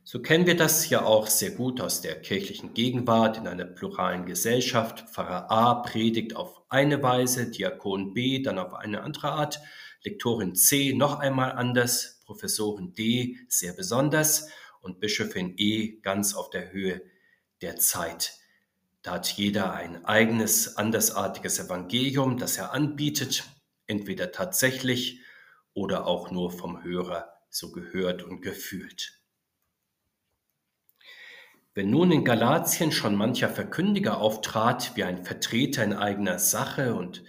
So 0.04 0.20
kennen 0.20 0.46
wir 0.46 0.54
das 0.54 0.90
ja 0.90 1.02
auch 1.02 1.28
sehr 1.28 1.52
gut 1.52 1.80
aus 1.80 2.02
der 2.02 2.20
kirchlichen 2.20 2.74
Gegenwart 2.74 3.38
in 3.38 3.46
einer 3.46 3.64
pluralen 3.64 4.26
Gesellschaft. 4.26 5.08
Pfarrer 5.08 5.50
A 5.50 5.76
predigt 5.76 6.36
auf 6.36 6.60
eine 6.68 7.02
Weise, 7.02 7.50
Diakon 7.50 8.12
B 8.12 8.42
dann 8.42 8.58
auf 8.58 8.74
eine 8.74 9.00
andere 9.00 9.32
Art, 9.32 9.60
Lektorin 10.04 10.54
C 10.54 10.92
noch 10.92 11.20
einmal 11.20 11.52
anders, 11.52 12.20
Professorin 12.26 12.92
D 12.92 13.38
sehr 13.48 13.72
besonders 13.72 14.50
und 14.82 15.00
Bischöfin 15.00 15.54
E 15.56 16.00
ganz 16.02 16.34
auf 16.34 16.50
der 16.50 16.70
Höhe 16.70 17.00
der 17.62 17.76
Zeit. 17.76 18.37
Da 19.08 19.14
hat 19.14 19.38
jeder 19.38 19.72
ein 19.72 20.04
eigenes, 20.04 20.76
andersartiges 20.76 21.58
Evangelium, 21.58 22.36
das 22.36 22.58
er 22.58 22.74
anbietet, 22.74 23.44
entweder 23.86 24.32
tatsächlich 24.32 25.22
oder 25.72 26.06
auch 26.06 26.30
nur 26.30 26.50
vom 26.50 26.84
Hörer 26.84 27.32
so 27.48 27.72
gehört 27.72 28.22
und 28.22 28.42
gefühlt. 28.42 29.18
Wenn 31.72 31.88
nun 31.88 32.12
in 32.12 32.22
Galatien 32.22 32.92
schon 32.92 33.16
mancher 33.16 33.48
Verkündiger 33.48 34.18
auftrat 34.18 34.94
wie 34.94 35.04
ein 35.04 35.24
Vertreter 35.24 35.82
in 35.82 35.94
eigener 35.94 36.38
Sache 36.38 36.94
und 36.94 37.24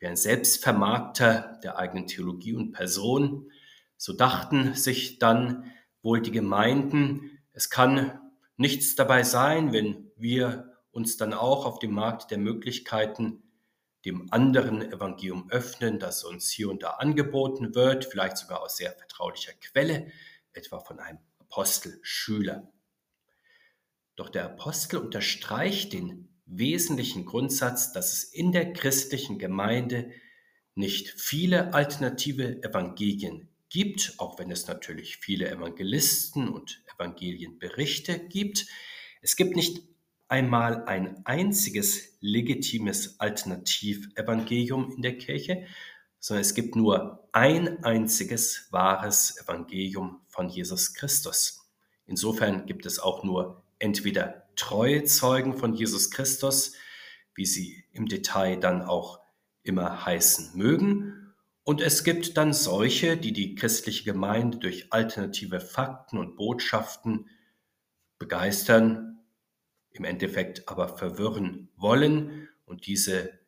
wie 0.00 0.06
ein 0.06 0.16
Selbstvermarkter 0.16 1.58
der 1.62 1.78
eigenen 1.78 2.06
Theologie 2.06 2.52
und 2.52 2.72
Person, 2.72 3.50
so 3.96 4.12
dachten 4.12 4.74
sich 4.74 5.18
dann 5.18 5.72
wohl 6.02 6.20
die 6.20 6.32
Gemeinden, 6.32 7.40
es 7.54 7.70
kann 7.70 8.20
nichts 8.58 8.94
dabei 8.94 9.22
sein, 9.22 9.72
wenn 9.72 10.10
wir 10.16 10.73
uns 10.94 11.16
dann 11.16 11.34
auch 11.34 11.66
auf 11.66 11.80
dem 11.80 11.92
Markt 11.92 12.30
der 12.30 12.38
Möglichkeiten 12.38 13.42
dem 14.04 14.30
anderen 14.32 14.80
Evangelium 14.80 15.50
öffnen, 15.50 15.98
das 15.98 16.24
uns 16.24 16.50
hier 16.50 16.70
und 16.70 16.82
da 16.82 16.90
angeboten 16.90 17.74
wird, 17.74 18.04
vielleicht 18.04 18.36
sogar 18.36 18.62
aus 18.62 18.76
sehr 18.76 18.92
vertraulicher 18.92 19.52
Quelle, 19.54 20.12
etwa 20.52 20.78
von 20.78 21.00
einem 21.00 21.18
Apostel, 21.38 21.98
Schüler. 22.02 22.70
Doch 24.14 24.28
der 24.28 24.44
Apostel 24.44 24.98
unterstreicht 24.98 25.92
den 25.92 26.28
wesentlichen 26.46 27.24
Grundsatz, 27.24 27.92
dass 27.92 28.12
es 28.12 28.24
in 28.24 28.52
der 28.52 28.72
christlichen 28.72 29.38
Gemeinde 29.38 30.10
nicht 30.76 31.08
viele 31.08 31.74
alternative 31.74 32.62
Evangelien 32.62 33.48
gibt, 33.68 34.14
auch 34.18 34.38
wenn 34.38 34.50
es 34.52 34.68
natürlich 34.68 35.16
viele 35.16 35.50
Evangelisten 35.50 36.48
und 36.48 36.84
Evangelienberichte 36.94 38.28
gibt. 38.28 38.66
Es 39.22 39.34
gibt 39.34 39.56
nicht 39.56 39.93
einmal 40.28 40.84
ein 40.86 41.24
einziges 41.24 42.16
legitimes 42.20 43.20
Alternativevangelium 43.20 44.92
in 44.96 45.02
der 45.02 45.18
Kirche, 45.18 45.66
sondern 46.18 46.42
es 46.42 46.54
gibt 46.54 46.76
nur 46.76 47.28
ein 47.32 47.84
einziges 47.84 48.68
wahres 48.70 49.38
Evangelium 49.42 50.20
von 50.26 50.48
Jesus 50.48 50.94
Christus. 50.94 51.68
Insofern 52.06 52.66
gibt 52.66 52.86
es 52.86 52.98
auch 52.98 53.24
nur 53.24 53.62
entweder 53.78 54.46
treue 54.56 55.04
Zeugen 55.04 55.56
von 55.56 55.74
Jesus 55.74 56.10
Christus, 56.10 56.74
wie 57.34 57.46
sie 57.46 57.84
im 57.92 58.06
Detail 58.06 58.56
dann 58.56 58.82
auch 58.82 59.20
immer 59.62 60.06
heißen 60.06 60.56
mögen, 60.56 61.24
und 61.64 61.80
es 61.80 62.04
gibt 62.04 62.36
dann 62.36 62.52
solche, 62.52 63.16
die 63.16 63.32
die 63.32 63.54
christliche 63.54 64.04
Gemeinde 64.04 64.58
durch 64.58 64.92
alternative 64.92 65.60
Fakten 65.60 66.18
und 66.18 66.36
Botschaften 66.36 67.30
begeistern 68.18 69.13
im 69.94 70.04
Endeffekt 70.04 70.68
aber 70.68 70.88
verwirren 70.88 71.70
wollen 71.76 72.48
und 72.66 72.86
diese 72.86 73.38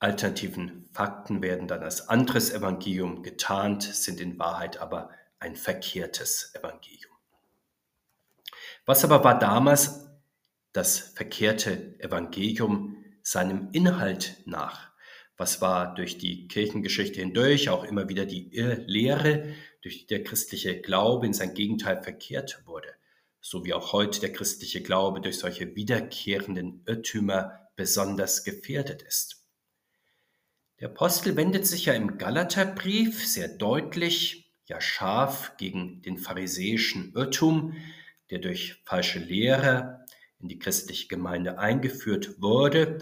alternativen 0.00 0.88
Fakten 0.92 1.42
werden 1.42 1.68
dann 1.68 1.82
als 1.82 2.08
anderes 2.08 2.50
Evangelium 2.52 3.22
getarnt, 3.22 3.82
sind 3.82 4.20
in 4.20 4.38
Wahrheit 4.38 4.78
aber 4.78 5.10
ein 5.38 5.56
verkehrtes 5.56 6.54
Evangelium. 6.54 7.12
Was 8.86 9.04
aber 9.04 9.22
war 9.22 9.38
damals 9.38 10.08
das 10.72 10.98
verkehrte 10.98 12.00
Evangelium 12.00 13.04
seinem 13.22 13.68
Inhalt 13.72 14.36
nach? 14.46 14.90
Was 15.36 15.60
war 15.60 15.94
durch 15.94 16.16
die 16.16 16.48
Kirchengeschichte 16.48 17.20
hindurch 17.20 17.68
auch 17.68 17.84
immer 17.84 18.08
wieder 18.08 18.24
die 18.24 18.48
Lehre, 18.86 19.54
durch 19.82 19.98
die 19.98 20.06
der 20.06 20.24
christliche 20.24 20.80
Glaube 20.80 21.26
in 21.26 21.34
sein 21.34 21.54
Gegenteil 21.54 22.02
verkehrt 22.02 22.62
wurde? 22.66 22.88
So 23.40 23.64
wie 23.64 23.74
auch 23.74 23.92
heute 23.92 24.20
der 24.20 24.32
christliche 24.32 24.82
Glaube 24.82 25.20
durch 25.20 25.38
solche 25.38 25.74
wiederkehrenden 25.76 26.82
Irrtümer 26.86 27.68
besonders 27.76 28.44
gefährdet 28.44 29.02
ist. 29.02 29.46
Der 30.80 30.90
Apostel 30.90 31.36
wendet 31.36 31.66
sich 31.66 31.86
ja 31.86 31.94
im 31.94 32.18
Galaterbrief 32.18 33.26
sehr 33.26 33.48
deutlich, 33.48 34.52
ja 34.66 34.80
scharf 34.80 35.56
gegen 35.56 36.02
den 36.02 36.18
pharisäischen 36.18 37.12
Irrtum, 37.14 37.76
der 38.30 38.38
durch 38.38 38.82
falsche 38.84 39.18
Lehre 39.18 40.04
in 40.38 40.48
die 40.48 40.58
christliche 40.58 41.08
Gemeinde 41.08 41.58
eingeführt 41.58 42.40
wurde 42.40 42.98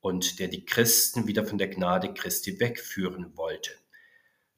und 0.00 0.38
der 0.38 0.48
die 0.48 0.66
Christen 0.66 1.26
wieder 1.26 1.46
von 1.46 1.56
der 1.56 1.68
Gnade 1.68 2.12
Christi 2.12 2.60
wegführen 2.60 3.36
wollte. 3.36 3.70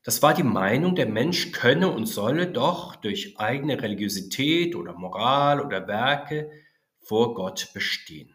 Das 0.06 0.22
war 0.22 0.34
die 0.34 0.44
Meinung, 0.44 0.94
der 0.94 1.08
Mensch 1.08 1.50
könne 1.50 1.90
und 1.90 2.06
solle 2.06 2.46
doch 2.46 2.94
durch 2.94 3.40
eigene 3.40 3.82
Religiosität 3.82 4.76
oder 4.76 4.92
Moral 4.92 5.60
oder 5.60 5.88
Werke 5.88 6.48
vor 7.00 7.34
Gott 7.34 7.70
bestehen. 7.74 8.32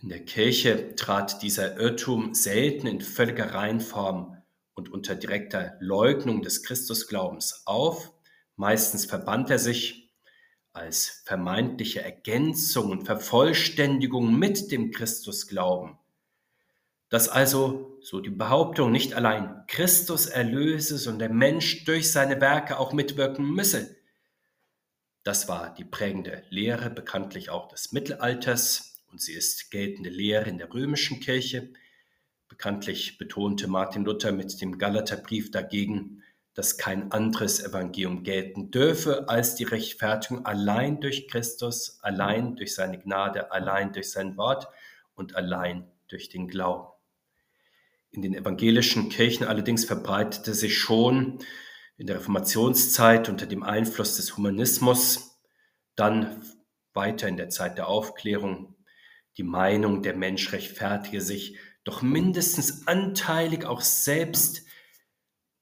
In 0.00 0.08
der 0.08 0.24
Kirche 0.24 0.96
trat 0.96 1.40
dieser 1.44 1.76
Irrtum 1.78 2.34
selten 2.34 2.88
in 2.88 3.00
völliger 3.00 3.54
Reinform 3.54 4.42
und 4.74 4.90
unter 4.90 5.14
direkter 5.14 5.76
Leugnung 5.78 6.42
des 6.42 6.64
Christusglaubens 6.64 7.62
auf. 7.64 8.12
Meistens 8.56 9.06
verband 9.06 9.50
er 9.50 9.60
sich 9.60 10.10
als 10.72 11.22
vermeintliche 11.26 12.02
Ergänzung 12.02 12.90
und 12.90 13.04
Vervollständigung 13.06 14.36
mit 14.36 14.72
dem 14.72 14.90
Christusglauben, 14.90 15.96
dass 17.08 17.28
also, 17.28 17.97
so 18.08 18.20
die 18.20 18.30
Behauptung, 18.30 18.90
nicht 18.90 19.12
allein 19.12 19.64
Christus 19.66 20.24
erlöse, 20.24 20.96
sondern 20.96 21.28
der 21.28 21.36
Mensch 21.36 21.84
durch 21.84 22.10
seine 22.10 22.40
Werke 22.40 22.78
auch 22.78 22.94
mitwirken 22.94 23.44
müsse. 23.44 23.96
Das 25.24 25.46
war 25.46 25.74
die 25.74 25.84
prägende 25.84 26.42
Lehre, 26.48 26.88
bekanntlich 26.88 27.50
auch 27.50 27.68
des 27.68 27.92
Mittelalters, 27.92 29.04
und 29.12 29.20
sie 29.20 29.34
ist 29.34 29.70
geltende 29.70 30.08
Lehre 30.08 30.48
in 30.48 30.56
der 30.56 30.72
römischen 30.72 31.20
Kirche. 31.20 31.70
Bekanntlich 32.48 33.18
betonte 33.18 33.68
Martin 33.68 34.06
Luther 34.06 34.32
mit 34.32 34.58
dem 34.62 34.78
Galaterbrief 34.78 35.50
dagegen, 35.50 36.22
dass 36.54 36.78
kein 36.78 37.12
anderes 37.12 37.62
Evangelium 37.62 38.22
gelten 38.22 38.70
dürfe 38.70 39.28
als 39.28 39.54
die 39.54 39.64
Rechtfertigung 39.64 40.46
allein 40.46 41.02
durch 41.02 41.28
Christus, 41.28 41.98
allein 42.00 42.56
durch 42.56 42.74
seine 42.74 42.98
Gnade, 42.98 43.52
allein 43.52 43.92
durch 43.92 44.10
sein 44.10 44.38
Wort 44.38 44.66
und 45.14 45.36
allein 45.36 45.86
durch 46.08 46.30
den 46.30 46.48
Glauben. 46.48 46.97
In 48.10 48.22
den 48.22 48.34
evangelischen 48.34 49.08
Kirchen 49.10 49.46
allerdings 49.46 49.84
verbreitete 49.84 50.54
sich 50.54 50.78
schon 50.78 51.38
in 51.96 52.06
der 52.06 52.16
Reformationszeit 52.16 53.28
unter 53.28 53.46
dem 53.46 53.62
Einfluss 53.62 54.16
des 54.16 54.36
Humanismus, 54.36 55.40
dann 55.96 56.42
weiter 56.94 57.28
in 57.28 57.36
der 57.36 57.48
Zeit 57.48 57.76
der 57.76 57.88
Aufklärung, 57.88 58.76
die 59.36 59.42
Meinung, 59.42 60.02
der 60.02 60.16
Mensch 60.16 60.52
rechtfertige 60.52 61.20
sich 61.20 61.58
doch 61.84 62.02
mindestens 62.02 62.86
anteilig 62.86 63.64
auch 63.64 63.80
selbst 63.80 64.68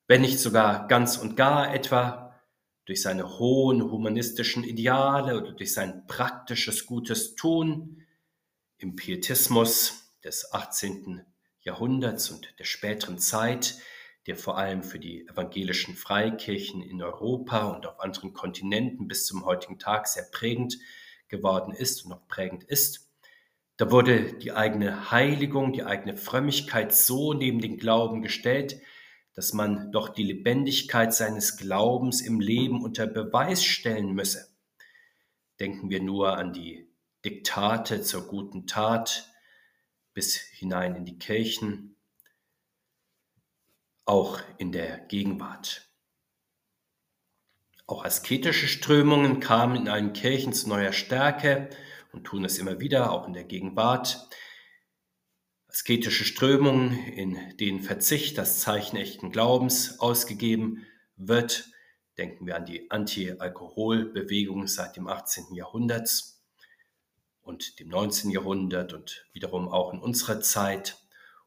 wenn 0.08 0.20
nicht 0.20 0.38
sogar 0.38 0.86
ganz 0.86 1.16
und 1.16 1.36
gar 1.36 1.74
etwa 1.74 2.40
durch 2.84 3.02
seine 3.02 3.38
hohen 3.38 3.82
humanistischen 3.82 4.62
Ideale 4.62 5.36
oder 5.36 5.52
durch 5.52 5.74
sein 5.74 6.06
praktisches 6.06 6.86
gutes 6.86 7.34
Tun 7.34 8.02
im 8.78 8.94
Pietismus 8.94 10.12
des 10.22 10.52
18. 10.52 11.24
Jahrhunderts 11.66 12.30
und 12.30 12.54
der 12.58 12.64
späteren 12.64 13.18
Zeit, 13.18 13.78
der 14.26 14.36
vor 14.36 14.56
allem 14.56 14.82
für 14.82 14.98
die 14.98 15.26
evangelischen 15.28 15.94
Freikirchen 15.94 16.82
in 16.82 17.02
Europa 17.02 17.66
und 17.66 17.86
auf 17.86 18.00
anderen 18.00 18.32
Kontinenten 18.32 19.08
bis 19.08 19.26
zum 19.26 19.44
heutigen 19.44 19.78
Tag 19.78 20.08
sehr 20.08 20.26
prägend 20.30 20.78
geworden 21.28 21.74
ist 21.74 22.04
und 22.04 22.10
noch 22.10 22.26
prägend 22.28 22.64
ist. 22.64 23.10
Da 23.76 23.90
wurde 23.90 24.32
die 24.32 24.52
eigene 24.52 25.10
Heiligung, 25.10 25.72
die 25.72 25.84
eigene 25.84 26.16
Frömmigkeit 26.16 26.94
so 26.94 27.34
neben 27.34 27.60
den 27.60 27.76
Glauben 27.76 28.22
gestellt, 28.22 28.80
dass 29.34 29.52
man 29.52 29.92
doch 29.92 30.08
die 30.08 30.22
Lebendigkeit 30.22 31.12
seines 31.12 31.58
Glaubens 31.58 32.22
im 32.22 32.40
Leben 32.40 32.82
unter 32.82 33.06
Beweis 33.06 33.62
stellen 33.62 34.14
müsse. 34.14 34.48
Denken 35.60 35.90
wir 35.90 36.02
nur 36.02 36.38
an 36.38 36.52
die 36.52 36.88
Diktate 37.24 38.00
zur 38.00 38.26
guten 38.26 38.66
Tat 38.66 39.30
bis 40.16 40.38
hinein 40.38 40.96
in 40.96 41.04
die 41.04 41.18
Kirchen, 41.18 41.94
auch 44.06 44.40
in 44.56 44.72
der 44.72 44.96
Gegenwart. 44.96 45.90
Auch 47.86 48.02
asketische 48.02 48.66
Strömungen 48.66 49.40
kamen 49.40 49.76
in 49.76 49.88
allen 49.88 50.14
Kirchen 50.14 50.54
zu 50.54 50.70
neuer 50.70 50.94
Stärke 50.94 51.68
und 52.12 52.24
tun 52.24 52.46
es 52.46 52.58
immer 52.58 52.80
wieder, 52.80 53.12
auch 53.12 53.26
in 53.26 53.34
der 53.34 53.44
Gegenwart 53.44 54.26
asketische 55.68 56.24
Strömungen, 56.24 56.92
in 57.08 57.54
denen 57.58 57.82
Verzicht 57.82 58.38
das 58.38 58.60
Zeichen 58.60 58.96
echten 58.96 59.30
Glaubens 59.30 60.00
ausgegeben 60.00 60.86
wird. 61.16 61.68
Denken 62.16 62.46
wir 62.46 62.56
an 62.56 62.64
die 62.64 62.90
Anti-Alkohol-Bewegung 62.90 64.66
seit 64.66 64.96
dem 64.96 65.08
18. 65.08 65.54
Jahrhundert 65.54 66.35
und 67.46 67.78
dem 67.78 67.88
19. 67.88 68.30
Jahrhundert 68.30 68.92
und 68.92 69.24
wiederum 69.32 69.68
auch 69.68 69.92
in 69.92 70.00
unserer 70.00 70.40
Zeit 70.40 70.98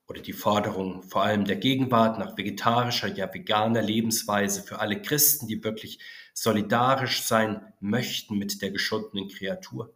oder 0.08 0.22
die 0.22 0.34
Forderung 0.34 1.04
vor 1.04 1.24
allem 1.24 1.46
der 1.46 1.58
Gegenwart 1.58 2.18
nach 2.18 2.38
vegetarischer, 2.38 3.10
ja 3.10 3.32
veganer 3.32 3.82
Lebensweise 3.82 4.64
für 4.64 4.80
alle 4.80 5.02
Christen, 5.02 5.48
die 5.48 5.64
wirklich 5.64 6.00
solidarisch 6.34 7.24
sein 7.24 7.74
möchten 7.80 8.38
mit 8.38 8.62
der 8.62 8.72
geschundenen 8.72 9.28
Kreatur. 9.28 9.94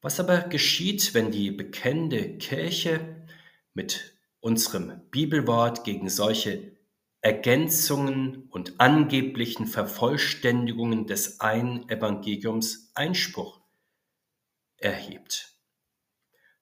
Was 0.00 0.18
aber 0.20 0.40
geschieht, 0.40 1.14
wenn 1.14 1.30
die 1.30 1.50
bekennende 1.50 2.38
Kirche 2.38 3.26
mit 3.74 4.16
unserem 4.40 5.00
Bibelwort 5.10 5.84
gegen 5.84 6.08
solche 6.08 6.72
Ergänzungen 7.20 8.48
und 8.50 8.80
angeblichen 8.80 9.66
Vervollständigungen 9.66 11.06
des 11.06 11.40
einen 11.40 11.88
Evangeliums 11.88 12.90
Einspruch 12.94 13.55
erhebt? 14.78 15.54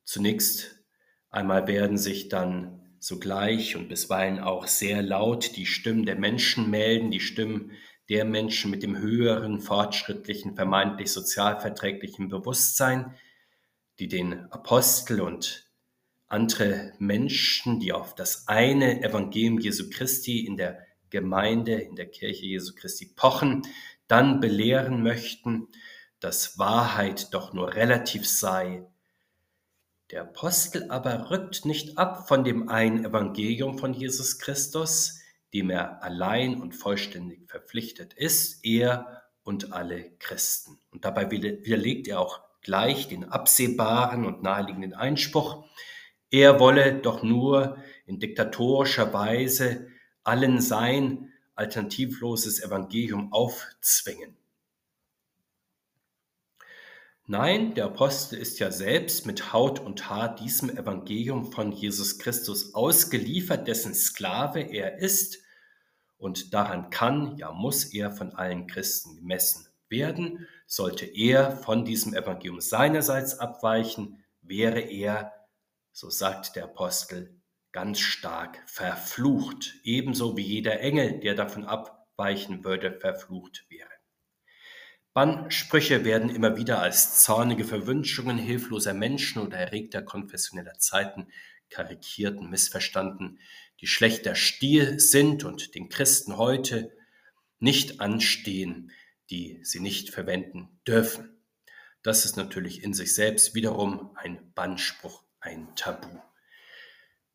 Zunächst 0.05 0.85
einmal 1.31 1.67
werden 1.67 1.99
sich 1.99 2.29
dann 2.29 2.97
sogleich 2.99 3.77
und 3.77 3.89
bisweilen 3.89 4.39
auch 4.39 4.67
sehr 4.67 5.03
laut 5.03 5.57
die 5.57 5.67
Stimmen 5.67 6.07
der 6.07 6.17
Menschen 6.17 6.71
melden, 6.71 7.11
die 7.11 7.21
Stimmen 7.21 7.73
der 8.09 8.25
Menschen 8.25 8.71
mit 8.71 8.83
dem 8.83 8.99
höheren, 8.99 9.61
fortschrittlichen, 9.61 10.57
vermeintlich 10.57 11.11
sozialverträglichen 11.11 12.29
Bewusstsein, 12.29 13.15
die 13.99 14.09
den 14.09 14.51
Apostel 14.51 15.21
und 15.21 15.71
andere 16.27 16.93
Menschen, 16.99 17.81
die 17.81 17.93
auf 17.93 18.15
das 18.15 18.49
eine 18.49 19.03
Evangelium 19.03 19.59
Jesu 19.59 19.89
Christi 19.91 20.47
in 20.47 20.57
der 20.57 20.79
Gemeinde, 21.11 21.75
in 21.75 21.97
der 21.97 22.07
Kirche 22.07 22.45
Jesu 22.45 22.75
Christi 22.75 23.13
pochen, 23.15 23.63
dann 24.09 24.41
belehren 24.41 25.03
möchten, 25.03 25.69
dass 26.25 26.59
Wahrheit 26.59 27.35
doch 27.35 27.53
nur 27.53 27.75
relativ 27.75 28.27
sei. 28.27 28.87
Der 30.11 30.23
Apostel 30.23 30.91
aber 30.91 31.31
rückt 31.31 31.67
nicht 31.67 31.99
ab 31.99 32.29
von 32.29 32.45
dem 32.45 32.71
einen 32.71 33.05
Evangelium 33.05 33.77
von 33.79 33.93
Jesus 33.93 34.39
Christus, 34.39 35.21
dem 35.53 35.69
er 35.69 36.03
allein 36.03 36.63
und 36.63 36.75
vollständig 36.75 37.51
verpflichtet 37.51 38.15
ist, 38.15 38.65
er 38.65 39.23
und 39.43 39.75
alle 39.75 40.13
Christen. 40.19 40.81
Und 40.91 41.05
dabei 41.05 41.31
widerlegt 41.31 42.09
er 42.09 42.21
auch 42.21 42.41
gleich 42.63 43.07
den 43.07 43.25
absehbaren 43.25 44.25
und 44.25 44.43
naheliegenden 44.43 44.95
Einspruch, 44.95 45.67
er 46.31 46.59
wolle 46.59 46.95
doch 46.95 47.23
nur 47.23 47.77
in 48.07 48.19
diktatorischer 48.19 49.13
Weise 49.13 49.89
allen 50.23 50.63
sein 50.63 51.35
alternativloses 51.55 52.63
Evangelium 52.63 53.31
aufzwingen. 53.31 54.39
Nein, 57.27 57.75
der 57.75 57.87
Apostel 57.87 58.39
ist 58.39 58.59
ja 58.59 58.71
selbst 58.71 59.25
mit 59.25 59.53
Haut 59.53 59.81
und 59.81 60.11
Haar 60.11 60.35
diesem 60.35 60.69
Evangelium 60.69 61.51
von 61.51 61.73
Jesus 61.73 62.19
Christus 62.19 62.75
ausgeliefert, 62.75 63.67
dessen 63.67 63.95
Sklave 63.95 64.61
er 64.61 64.99
ist, 64.99 65.39
und 66.19 66.55
daran 66.55 66.91
kann, 66.91 67.37
ja 67.37 67.53
muss 67.53 67.93
er 67.93 68.11
von 68.11 68.35
allen 68.35 68.67
Christen 68.67 69.17
gemessen 69.17 69.67
werden, 69.89 70.47
sollte 70.67 71.07
er 71.07 71.57
von 71.57 71.85
diesem 71.85 72.15
Evangelium 72.15 72.61
seinerseits 72.61 73.39
abweichen, 73.39 74.25
wäre 74.41 74.81
er 74.81 75.33
so 75.93 76.11
sagt 76.11 76.57
der 76.57 76.65
Apostel 76.65 77.41
ganz 77.73 78.01
stark, 78.01 78.59
verflucht, 78.67 79.77
ebenso 79.85 80.37
wie 80.37 80.43
jeder 80.43 80.81
Engel, 80.81 81.21
der 81.21 81.35
davon 81.35 81.65
abweichen 81.65 82.65
würde, 82.65 82.99
verflucht 82.99 83.65
wäre. 83.69 83.94
Bannsprüche 85.15 86.05
werden 86.05 86.29
immer 86.29 86.57
wieder 86.57 86.83
als 86.83 87.23
zornige 87.23 87.65
Verwünschungen 87.65 88.37
hilfloser 88.37 88.95
Menschen 88.95 89.41
oder 89.41 89.57
erregter 89.57 90.03
konfessioneller 90.03 90.75
Zeiten 90.81 91.29
karikiert 91.71 92.37
und 92.37 92.51
missverstanden, 92.51 93.39
die 93.81 93.87
schlechter 93.87 94.35
Stil 94.35 94.99
sind 94.99 95.45
und 95.45 95.77
den 95.77 95.89
Christen 95.89 96.37
heute 96.37 96.93
nicht 97.61 98.01
anstehen, 98.01 98.91
die 99.31 99.61
sie 99.63 99.81
nicht 99.81 100.11
verwenden 100.11 100.81
dürfen. 100.87 101.41
Das 102.03 102.25
ist 102.25 102.37
natürlich 102.37 102.83
in 102.83 102.93
sich 102.93 103.15
selbst 103.15 103.55
wiederum 103.55 104.11
ein 104.17 104.53
Bannspruch, 104.55 105.23
ein 105.41 105.75
Tabu. 105.77 106.21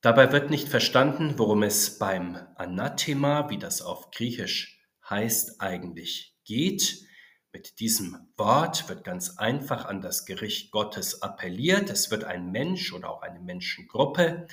Dabei 0.01 0.31
wird 0.33 0.49
nicht 0.49 0.67
verstanden, 0.67 1.35
worum 1.37 1.63
es 1.63 1.97
beim 1.97 2.37
Anathema, 2.55 3.49
wie 3.49 3.57
das 3.57 3.81
auf 3.81 4.11
Griechisch 4.11 4.81
heißt, 5.09 5.61
eigentlich 5.61 6.35
geht. 6.43 7.05
Mit 7.51 7.79
diesem 7.79 8.15
Wort 8.37 8.87
wird 8.89 9.03
ganz 9.03 9.37
einfach 9.39 9.85
an 9.85 10.01
das 10.01 10.27
Gericht 10.27 10.71
Gottes 10.71 11.23
appelliert. 11.23 11.89
Es 11.89 12.11
wird 12.11 12.23
ein 12.23 12.51
Mensch 12.51 12.93
oder 12.93 13.09
auch 13.09 13.23
eine 13.23 13.39
Menschengruppe 13.39 14.45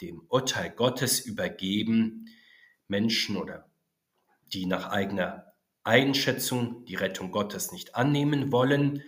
dem 0.00 0.22
Urteil 0.28 0.70
Gottes 0.70 1.20
übergeben. 1.20 2.26
Menschen 2.86 3.36
oder 3.36 3.68
die 4.54 4.64
nach 4.64 4.88
eigener 4.88 5.52
Einschätzung 5.84 6.86
die 6.86 6.94
Rettung 6.94 7.32
Gottes 7.32 7.70
nicht 7.70 7.94
annehmen 7.96 8.50
wollen, 8.50 9.02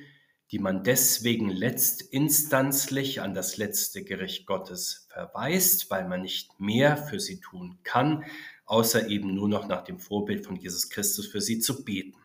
die 0.51 0.59
man 0.59 0.85
deswegen 0.85 1.49
letztinstanzlich 1.49 3.23
an 3.23 3.33
das 3.33 3.57
letzte 3.57 4.05
Gericht 4.05 4.45
Gottes 4.45 5.07
verweist, 5.09 5.91
weil 5.91 6.07
man 6.07 6.21
nicht 6.21 6.61
mehr 6.61 6.99
für 6.99 7.21
sie 7.21 7.41
tun 7.41 7.79
kann, 7.85 8.25
außer 8.67 9.09
eben 9.09 9.35
nur 9.35 9.49
noch 9.49 9.67
nach 9.67 9.83
dem 9.83 9.99
Vorbild 9.99 10.45
von 10.45 10.57
Jesus 10.57 10.91
Christus 10.91 11.27
für 11.27 11.41
sie 11.41 11.59
zu 11.59 11.85
beten. 11.85 12.20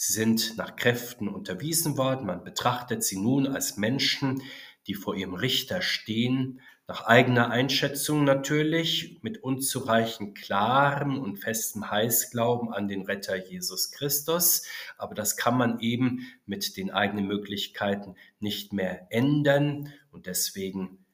Sie 0.00 0.12
sind 0.12 0.56
nach 0.56 0.76
Kräften 0.76 1.26
unterwiesen 1.26 1.96
worden. 1.96 2.24
Man 2.24 2.44
betrachtet 2.44 3.02
sie 3.02 3.18
nun 3.18 3.48
als 3.48 3.78
Menschen, 3.78 4.44
die 4.86 4.94
vor 4.94 5.16
ihrem 5.16 5.34
Richter 5.34 5.82
stehen, 5.82 6.60
nach 6.86 7.06
eigener 7.06 7.50
Einschätzung 7.50 8.22
natürlich, 8.22 9.18
mit 9.22 9.42
unzureichend 9.42 10.38
klarem 10.38 11.18
und 11.18 11.38
festem 11.38 11.90
Heißglauben 11.90 12.72
an 12.72 12.86
den 12.86 13.02
Retter 13.06 13.34
Jesus 13.34 13.90
Christus. 13.90 14.62
Aber 14.98 15.16
das 15.16 15.36
kann 15.36 15.58
man 15.58 15.80
eben 15.80 16.28
mit 16.46 16.76
den 16.76 16.92
eigenen 16.92 17.26
Möglichkeiten 17.26 18.14
nicht 18.38 18.72
mehr 18.72 19.08
ändern 19.10 19.92
und 20.12 20.26
deswegen 20.26 21.04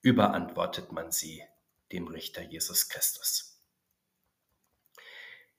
überantwortet 0.00 0.92
man 0.92 1.10
sie 1.10 1.42
dem 1.90 2.06
Richter 2.06 2.42
Jesus 2.42 2.88
Christus. 2.88 3.57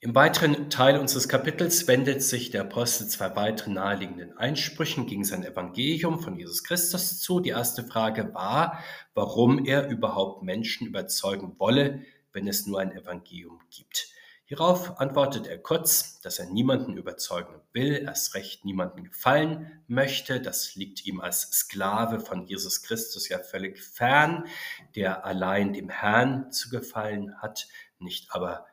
Im 0.02 0.16
weiteren 0.16 0.70
Teil 0.70 0.98
unseres 0.98 1.28
Kapitels 1.28 1.86
wendet 1.90 2.24
sich 2.24 2.52
der 2.52 2.62
Apostel 2.62 3.10
zwei 3.10 3.36
weiteren 3.36 3.74
naheliegenden 3.74 4.38
Einsprüchen 4.38 5.08
gegen 5.08 5.26
sein 5.26 5.44
Evangelium 5.44 6.22
von 6.22 6.38
Jesus 6.38 6.64
Christus 6.64 7.20
zu. 7.20 7.42
Die 7.42 7.50
erste 7.50 7.84
Frage 7.84 8.34
war, 8.34 8.82
warum 9.14 9.66
er 9.66 9.90
überhaupt 9.90 10.42
Menschen 10.42 10.88
überzeugen 10.88 11.60
wolle, 11.60 12.06
wenn 12.32 12.48
es 12.48 12.66
nur 12.66 12.80
ein 12.80 12.94
Evangelium 12.94 13.60
gibt. 13.70 14.08
Hierauf 14.46 15.02
antwortet 15.02 15.48
er 15.48 15.58
kurz, 15.58 16.22
dass 16.22 16.40
er 16.40 16.50
niemanden 16.50 16.96
überzeugen 16.96 17.60
will, 17.74 17.98
erst 18.06 18.36
recht 18.36 18.64
niemanden 18.64 19.04
gefallen 19.04 19.84
möchte. 19.88 20.40
Das 20.40 20.76
liegt 20.76 21.06
ihm 21.06 21.20
als 21.20 21.42
Sklave 21.52 22.22
von 22.22 22.48
Jesus 22.48 22.84
Christus 22.84 23.28
ja 23.28 23.40
völlig 23.40 23.84
fern, 23.84 24.46
der 24.96 25.26
allein 25.26 25.74
dem 25.74 25.90
Herrn 25.90 26.54
zu 26.54 26.70
gefallen 26.70 27.42
hat, 27.42 27.68
nicht 28.00 28.34
aber 28.34 28.66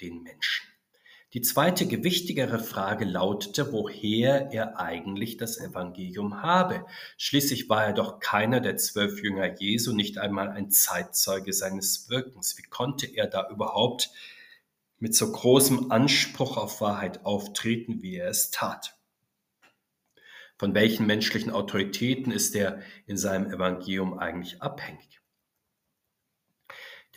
den 0.00 0.22
Menschen. 0.22 0.68
Die 1.34 1.42
zweite 1.42 1.86
gewichtigere 1.86 2.58
Frage 2.58 3.04
lautete, 3.04 3.70
woher 3.70 4.50
er 4.50 4.80
eigentlich 4.80 5.36
das 5.36 5.58
Evangelium 5.58 6.40
habe. 6.42 6.86
Schließlich 7.18 7.68
war 7.68 7.84
er 7.84 7.92
doch 7.92 8.18
keiner 8.18 8.60
der 8.60 8.78
zwölf 8.78 9.22
Jünger 9.22 9.60
Jesu, 9.60 9.94
nicht 9.94 10.16
einmal 10.16 10.48
ein 10.48 10.70
Zeitzeuge 10.70 11.52
seines 11.52 12.08
Wirkens. 12.08 12.56
Wie 12.56 12.62
konnte 12.62 13.06
er 13.06 13.26
da 13.26 13.50
überhaupt 13.50 14.10
mit 14.98 15.14
so 15.14 15.30
großem 15.30 15.90
Anspruch 15.92 16.56
auf 16.56 16.80
Wahrheit 16.80 17.26
auftreten, 17.26 18.00
wie 18.00 18.16
er 18.16 18.30
es 18.30 18.50
tat? 18.50 18.96
Von 20.56 20.74
welchen 20.74 21.06
menschlichen 21.06 21.52
Autoritäten 21.52 22.32
ist 22.32 22.56
er 22.56 22.80
in 23.06 23.18
seinem 23.18 23.52
Evangelium 23.52 24.18
eigentlich 24.18 24.62
abhängig? 24.62 25.20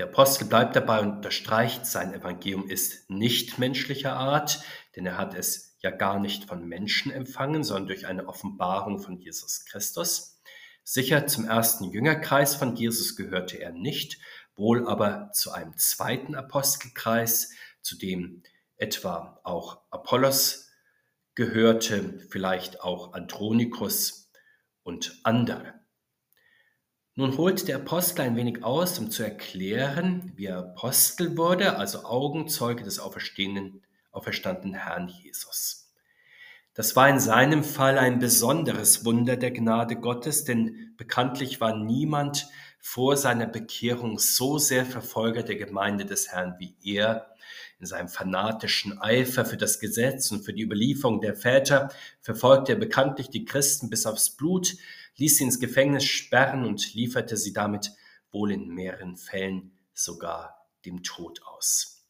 Der 0.01 0.07
Apostel 0.07 0.45
bleibt 0.45 0.75
dabei 0.75 0.99
und 0.99 1.17
unterstreicht, 1.17 1.85
sein 1.85 2.11
Evangelium 2.11 2.67
ist 2.67 3.07
nicht 3.07 3.59
menschlicher 3.59 4.13
Art, 4.13 4.63
denn 4.95 5.05
er 5.05 5.15
hat 5.15 5.35
es 5.35 5.77
ja 5.83 5.91
gar 5.91 6.19
nicht 6.19 6.45
von 6.45 6.67
Menschen 6.67 7.11
empfangen, 7.11 7.63
sondern 7.63 7.85
durch 7.85 8.07
eine 8.07 8.27
Offenbarung 8.27 8.97
von 8.97 9.19
Jesus 9.19 9.63
Christus. 9.65 10.41
Sicher 10.83 11.27
zum 11.27 11.45
ersten 11.47 11.91
Jüngerkreis 11.91 12.55
von 12.55 12.75
Jesus 12.75 13.15
gehörte 13.15 13.61
er 13.61 13.73
nicht, 13.73 14.17
wohl 14.55 14.87
aber 14.87 15.29
zu 15.33 15.51
einem 15.51 15.77
zweiten 15.77 16.33
Apostelkreis, 16.33 17.51
zu 17.83 17.95
dem 17.95 18.41
etwa 18.77 19.39
auch 19.43 19.83
Apollos 19.91 20.71
gehörte, 21.35 22.25
vielleicht 22.31 22.81
auch 22.81 23.13
Andronikus 23.13 24.31
und 24.81 25.19
andere. 25.21 25.80
Nun 27.15 27.37
holt 27.37 27.67
der 27.67 27.75
Apostel 27.75 28.21
ein 28.21 28.37
wenig 28.37 28.63
aus, 28.63 28.97
um 28.97 29.11
zu 29.11 29.23
erklären, 29.23 30.31
wie 30.35 30.45
er 30.45 30.59
Apostel 30.59 31.37
wurde, 31.37 31.77
also 31.77 32.05
Augenzeuge 32.05 32.83
des 32.83 32.99
auferstandenen 32.99 34.75
Herrn 34.75 35.09
Jesus. 35.09 35.89
Das 36.73 36.95
war 36.95 37.09
in 37.09 37.19
seinem 37.19 37.65
Fall 37.65 37.97
ein 37.97 38.19
besonderes 38.19 39.03
Wunder 39.03 39.35
der 39.35 39.51
Gnade 39.51 39.97
Gottes, 39.97 40.45
denn 40.45 40.93
bekanntlich 40.95 41.59
war 41.59 41.75
niemand 41.75 42.47
vor 42.79 43.17
seiner 43.17 43.45
Bekehrung 43.45 44.17
so 44.17 44.57
sehr 44.57 44.85
Verfolger 44.85 45.43
der 45.43 45.57
Gemeinde 45.57 46.05
des 46.05 46.29
Herrn 46.29 46.55
wie 46.59 46.75
er. 46.81 47.27
In 47.79 47.87
seinem 47.87 48.07
fanatischen 48.07 49.01
Eifer 49.01 49.43
für 49.43 49.57
das 49.57 49.79
Gesetz 49.79 50.31
und 50.31 50.45
für 50.45 50.53
die 50.53 50.63
Überlieferung 50.63 51.19
der 51.19 51.35
Väter 51.35 51.89
verfolgte 52.21 52.73
er 52.73 52.79
bekanntlich 52.79 53.29
die 53.29 53.43
Christen 53.43 53.89
bis 53.89 54.05
aufs 54.05 54.29
Blut, 54.29 54.77
ließ 55.17 55.37
sie 55.37 55.43
ins 55.45 55.59
Gefängnis 55.59 56.05
sperren 56.05 56.65
und 56.65 56.93
lieferte 56.93 57.37
sie 57.37 57.53
damit 57.53 57.91
wohl 58.31 58.51
in 58.51 58.67
mehreren 58.69 59.17
Fällen 59.17 59.77
sogar 59.93 60.69
dem 60.85 61.03
Tod 61.03 61.41
aus. 61.43 62.01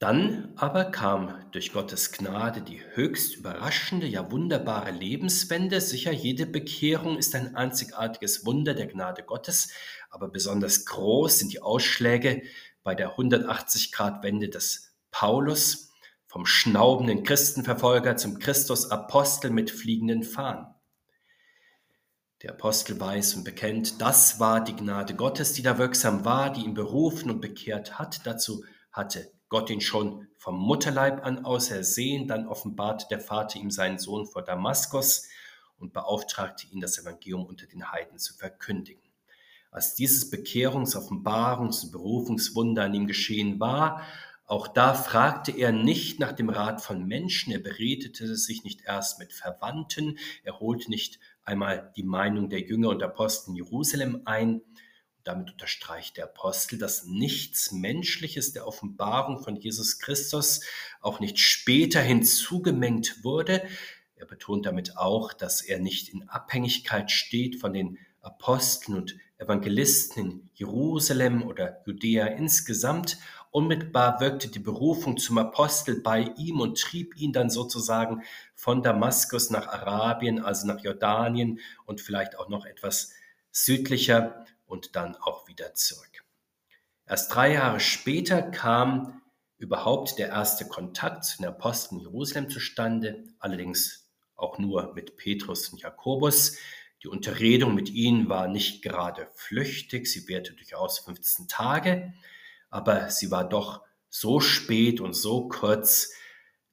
Dann 0.00 0.54
aber 0.56 0.86
kam 0.86 1.44
durch 1.52 1.74
Gottes 1.74 2.10
Gnade 2.10 2.62
die 2.62 2.80
höchst 2.94 3.36
überraschende, 3.36 4.06
ja 4.06 4.30
wunderbare 4.30 4.92
Lebenswende. 4.92 5.78
Sicher, 5.82 6.10
jede 6.10 6.46
Bekehrung 6.46 7.18
ist 7.18 7.34
ein 7.34 7.54
einzigartiges 7.54 8.46
Wunder 8.46 8.72
der 8.72 8.86
Gnade 8.86 9.22
Gottes, 9.22 9.74
aber 10.08 10.28
besonders 10.28 10.86
groß 10.86 11.40
sind 11.40 11.52
die 11.52 11.60
Ausschläge 11.60 12.42
bei 12.82 12.94
der 12.94 13.18
180-Grad-Wende 13.18 14.48
des 14.48 14.96
Paulus, 15.10 15.89
vom 16.30 16.46
schnaubenden 16.46 17.24
Christenverfolger 17.24 18.16
zum 18.16 18.38
Christusapostel 18.38 19.50
mit 19.50 19.68
fliegenden 19.68 20.22
Fahnen. 20.22 20.64
Der 22.42 22.52
Apostel 22.52 23.00
weiß 23.00 23.34
und 23.34 23.42
bekennt, 23.42 24.00
das 24.00 24.38
war 24.38 24.62
die 24.62 24.76
Gnade 24.76 25.16
Gottes, 25.16 25.54
die 25.54 25.62
da 25.62 25.76
wirksam 25.76 26.24
war, 26.24 26.52
die 26.52 26.64
ihn 26.64 26.74
berufen 26.74 27.32
und 27.32 27.40
bekehrt 27.40 27.98
hat. 27.98 28.24
Dazu 28.26 28.64
hatte 28.92 29.32
Gott 29.48 29.70
ihn 29.70 29.80
schon 29.80 30.28
vom 30.36 30.56
Mutterleib 30.56 31.26
an 31.26 31.44
ausersehen, 31.44 32.28
dann 32.28 32.46
offenbarte 32.46 33.06
der 33.10 33.18
Vater 33.18 33.58
ihm 33.58 33.72
seinen 33.72 33.98
Sohn 33.98 34.24
vor 34.24 34.42
Damaskus 34.42 35.26
und 35.78 35.92
beauftragte 35.92 36.68
ihn, 36.68 36.80
das 36.80 36.96
Evangelium 36.96 37.44
unter 37.44 37.66
den 37.66 37.90
Heiden 37.90 38.20
zu 38.20 38.34
verkündigen. 38.34 39.02
Als 39.72 39.96
dieses 39.96 40.30
Bekehrungs-, 40.30 40.96
Offenbarungs- 40.96 41.84
und 41.84 41.90
Berufungswunder 41.90 42.84
an 42.84 42.94
ihm 42.94 43.08
geschehen 43.08 43.58
war, 43.58 44.02
auch 44.50 44.66
da 44.66 44.94
fragte 44.94 45.52
er 45.52 45.70
nicht 45.70 46.18
nach 46.18 46.32
dem 46.32 46.48
Rat 46.48 46.82
von 46.82 47.06
Menschen, 47.06 47.52
er 47.52 47.60
beredete 47.60 48.34
sich 48.34 48.64
nicht 48.64 48.80
erst 48.84 49.20
mit 49.20 49.32
Verwandten, 49.32 50.18
er 50.42 50.58
holte 50.58 50.90
nicht 50.90 51.20
einmal 51.44 51.92
die 51.94 52.02
Meinung 52.02 52.50
der 52.50 52.58
Jünger 52.58 52.88
und 52.88 53.00
Apostel 53.00 53.50
in 53.50 53.56
Jerusalem 53.56 54.22
ein. 54.24 54.60
damit 55.22 55.52
unterstreicht 55.52 56.16
der 56.16 56.24
Apostel, 56.24 56.78
dass 56.78 57.04
nichts 57.04 57.70
Menschliches 57.70 58.52
der 58.52 58.66
Offenbarung 58.66 59.40
von 59.40 59.54
Jesus 59.54 60.00
Christus 60.00 60.62
auch 61.00 61.20
nicht 61.20 61.38
später 61.38 62.00
hinzugemengt 62.00 63.22
wurde. 63.22 63.62
Er 64.16 64.26
betont 64.26 64.66
damit 64.66 64.96
auch, 64.96 65.32
dass 65.32 65.62
er 65.62 65.78
nicht 65.78 66.08
in 66.08 66.28
Abhängigkeit 66.28 67.12
steht 67.12 67.60
von 67.60 67.72
den 67.72 67.98
Aposteln 68.20 68.98
und 68.98 69.16
Evangelisten 69.38 70.22
in 70.22 70.50
Jerusalem 70.54 71.42
oder 71.42 71.82
Judäa 71.86 72.26
insgesamt, 72.26 73.16
Unmittelbar 73.50 74.20
wirkte 74.20 74.48
die 74.48 74.60
Berufung 74.60 75.16
zum 75.16 75.38
Apostel 75.38 76.00
bei 76.00 76.32
ihm 76.36 76.60
und 76.60 76.80
trieb 76.80 77.16
ihn 77.16 77.32
dann 77.32 77.50
sozusagen 77.50 78.22
von 78.54 78.82
Damaskus 78.82 79.50
nach 79.50 79.66
Arabien, 79.66 80.38
also 80.40 80.68
nach 80.68 80.80
Jordanien 80.80 81.58
und 81.84 82.00
vielleicht 82.00 82.38
auch 82.38 82.48
noch 82.48 82.64
etwas 82.64 83.12
südlicher 83.50 84.44
und 84.66 84.94
dann 84.94 85.16
auch 85.16 85.48
wieder 85.48 85.74
zurück. 85.74 86.24
Erst 87.06 87.34
drei 87.34 87.54
Jahre 87.54 87.80
später 87.80 88.40
kam 88.40 89.20
überhaupt 89.58 90.18
der 90.18 90.28
erste 90.28 90.66
Kontakt 90.66 91.24
zu 91.24 91.38
den 91.38 91.46
Aposteln 91.46 92.00
Jerusalem 92.00 92.48
zustande, 92.48 93.24
allerdings 93.40 94.08
auch 94.36 94.58
nur 94.58 94.94
mit 94.94 95.16
Petrus 95.16 95.68
und 95.68 95.82
Jakobus. 95.82 96.56
Die 97.02 97.08
Unterredung 97.08 97.74
mit 97.74 97.90
ihnen 97.90 98.28
war 98.28 98.46
nicht 98.46 98.82
gerade 98.82 99.28
flüchtig, 99.34 100.06
sie 100.06 100.28
währte 100.28 100.52
durchaus 100.52 101.00
15 101.00 101.48
Tage, 101.48 102.14
aber 102.70 103.10
sie 103.10 103.30
war 103.30 103.48
doch 103.48 103.82
so 104.08 104.40
spät 104.40 105.00
und 105.00 105.14
so 105.14 105.48
kurz, 105.48 106.12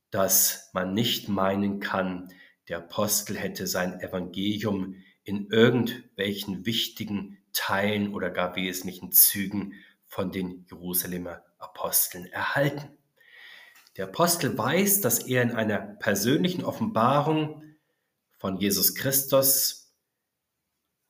dass 0.10 0.70
man 0.74 0.94
nicht 0.94 1.28
meinen 1.28 1.80
kann, 1.80 2.32
der 2.70 2.80
Apostel 2.80 3.38
hätte 3.38 3.68
sein 3.68 4.00
Evangelium 4.00 4.96
in 5.24 5.48
irgendwelchen 5.50 6.66
wichtigen 6.66 7.38
Teilen 7.54 8.14
oder 8.14 8.30
gar 8.30 8.56
wesentlichen 8.56 9.12
Zügen 9.12 9.74
von 10.06 10.32
den 10.32 10.66
Jerusalemer 10.70 11.44
Aposteln 11.58 12.26
erhalten. 12.28 12.98
Der 13.98 14.06
Apostel 14.06 14.58
weiß, 14.58 15.02
dass 15.02 15.20
er 15.20 15.42
in 15.42 15.52
einer 15.52 15.80
persönlichen 15.80 16.64
Offenbarung 16.64 17.64
von 18.38 18.58
Jesus 18.58 18.96
Christus, 18.96 19.92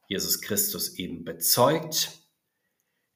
Jesus 0.08 0.42
Christus 0.42 0.96
eben 0.96 1.26
bezeugt. 1.26 2.27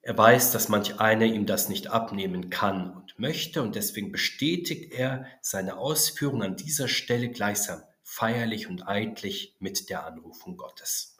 Er 0.04 0.18
weiß, 0.18 0.50
dass 0.50 0.68
manch 0.68 0.98
einer 0.98 1.26
ihm 1.26 1.46
das 1.46 1.68
nicht 1.68 1.86
abnehmen 1.86 2.50
kann 2.50 2.92
und 2.92 3.18
möchte 3.20 3.62
und 3.62 3.76
deswegen 3.76 4.10
bestätigt 4.10 4.92
er 4.92 5.26
seine 5.40 5.78
Ausführung 5.78 6.42
an 6.42 6.56
dieser 6.56 6.88
Stelle 6.88 7.30
gleichsam 7.30 7.82
feierlich 8.02 8.68
und 8.68 8.86
eidlich 8.88 9.56
mit 9.60 9.88
der 9.88 10.04
Anrufung 10.04 10.56
Gottes. 10.56 11.16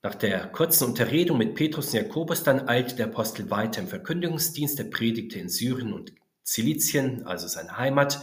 Nach 0.00 0.14
der 0.14 0.46
kurzen 0.46 0.84
Unterredung 0.84 1.38
mit 1.38 1.56
Petrus 1.56 1.88
und 1.88 1.94
Jakobus 1.94 2.44
dann 2.44 2.68
eilte 2.68 2.94
der 2.94 3.06
Apostel 3.06 3.50
weiter 3.50 3.80
im 3.80 3.88
Verkündigungsdienst. 3.88 4.78
Er 4.78 4.84
predigte 4.84 5.40
in 5.40 5.48
Syrien 5.48 5.92
und 5.92 6.14
Zilizien, 6.44 7.26
also 7.26 7.48
seine 7.48 7.76
Heimat. 7.76 8.22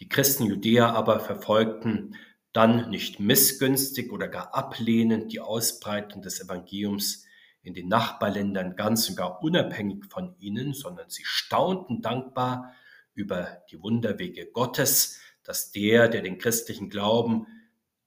Die 0.00 0.08
Christen 0.08 0.44
Judäa 0.44 0.92
aber 0.92 1.20
verfolgten 1.20 2.14
dann 2.52 2.90
nicht 2.90 3.20
missgünstig 3.20 4.12
oder 4.12 4.28
gar 4.28 4.54
ablehnend 4.54 5.32
die 5.32 5.40
Ausbreitung 5.40 6.20
des 6.20 6.40
Evangeliums 6.40 7.23
in 7.64 7.74
den 7.74 7.88
Nachbarländern 7.88 8.76
ganz 8.76 9.08
und 9.08 9.16
gar 9.16 9.42
unabhängig 9.42 10.04
von 10.04 10.36
ihnen, 10.38 10.74
sondern 10.74 11.08
sie 11.08 11.24
staunten 11.24 12.02
dankbar 12.02 12.72
über 13.14 13.62
die 13.70 13.82
Wunderwege 13.82 14.46
Gottes, 14.46 15.18
dass 15.42 15.72
der, 15.72 16.08
der 16.08 16.22
den 16.22 16.38
christlichen 16.38 16.90
Glauben 16.90 17.46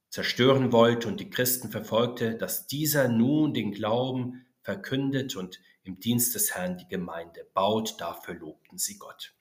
zerstören 0.09 0.71
wollte 0.71 1.07
und 1.07 1.19
die 1.19 1.29
Christen 1.29 1.69
verfolgte, 1.69 2.35
dass 2.35 2.67
dieser 2.67 3.07
nun 3.07 3.53
den 3.53 3.71
Glauben 3.71 4.45
verkündet 4.61 5.35
und 5.35 5.59
im 5.83 5.99
Dienst 5.99 6.35
des 6.35 6.55
Herrn 6.55 6.77
die 6.77 6.87
Gemeinde 6.87 7.47
baut. 7.53 7.99
Dafür 7.99 8.35
lobten 8.35 8.77
sie 8.77 8.97
Gott. 8.97 9.33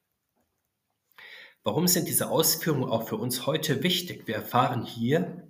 Warum 1.63 1.89
sind 1.89 2.09
diese 2.09 2.31
Ausführungen 2.31 2.89
auch 2.89 3.09
für 3.09 3.17
uns 3.17 3.45
heute 3.45 3.83
wichtig? 3.83 4.27
Wir 4.27 4.37
erfahren 4.37 4.85
hier, 4.85 5.46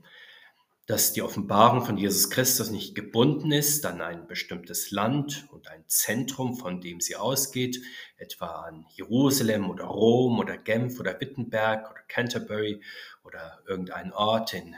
dass 0.87 1.13
die 1.13 1.23
Offenbarung 1.23 1.85
von 1.85 1.99
Jesus 1.99 2.31
Christus 2.31 2.71
nicht 2.71 2.95
gebunden 2.95 3.51
ist 3.51 3.85
an 3.85 4.01
ein 4.01 4.29
bestimmtes 4.29 4.93
Land 4.93 5.47
und 5.51 5.69
ein 5.69 5.83
Zentrum, 5.89 6.57
von 6.57 6.81
dem 6.81 7.01
sie 7.01 7.17
ausgeht, 7.17 7.83
etwa 8.17 8.63
an 8.63 8.87
Jerusalem 8.95 9.69
oder 9.69 9.85
Rom 9.85 10.39
oder 10.39 10.57
Genf 10.57 11.01
oder 11.01 11.21
Wittenberg 11.21 11.91
oder 11.91 12.01
Canterbury 12.07 12.81
oder 13.25 13.59
irgendein 13.67 14.13
Ort 14.13 14.55
in 14.55 14.77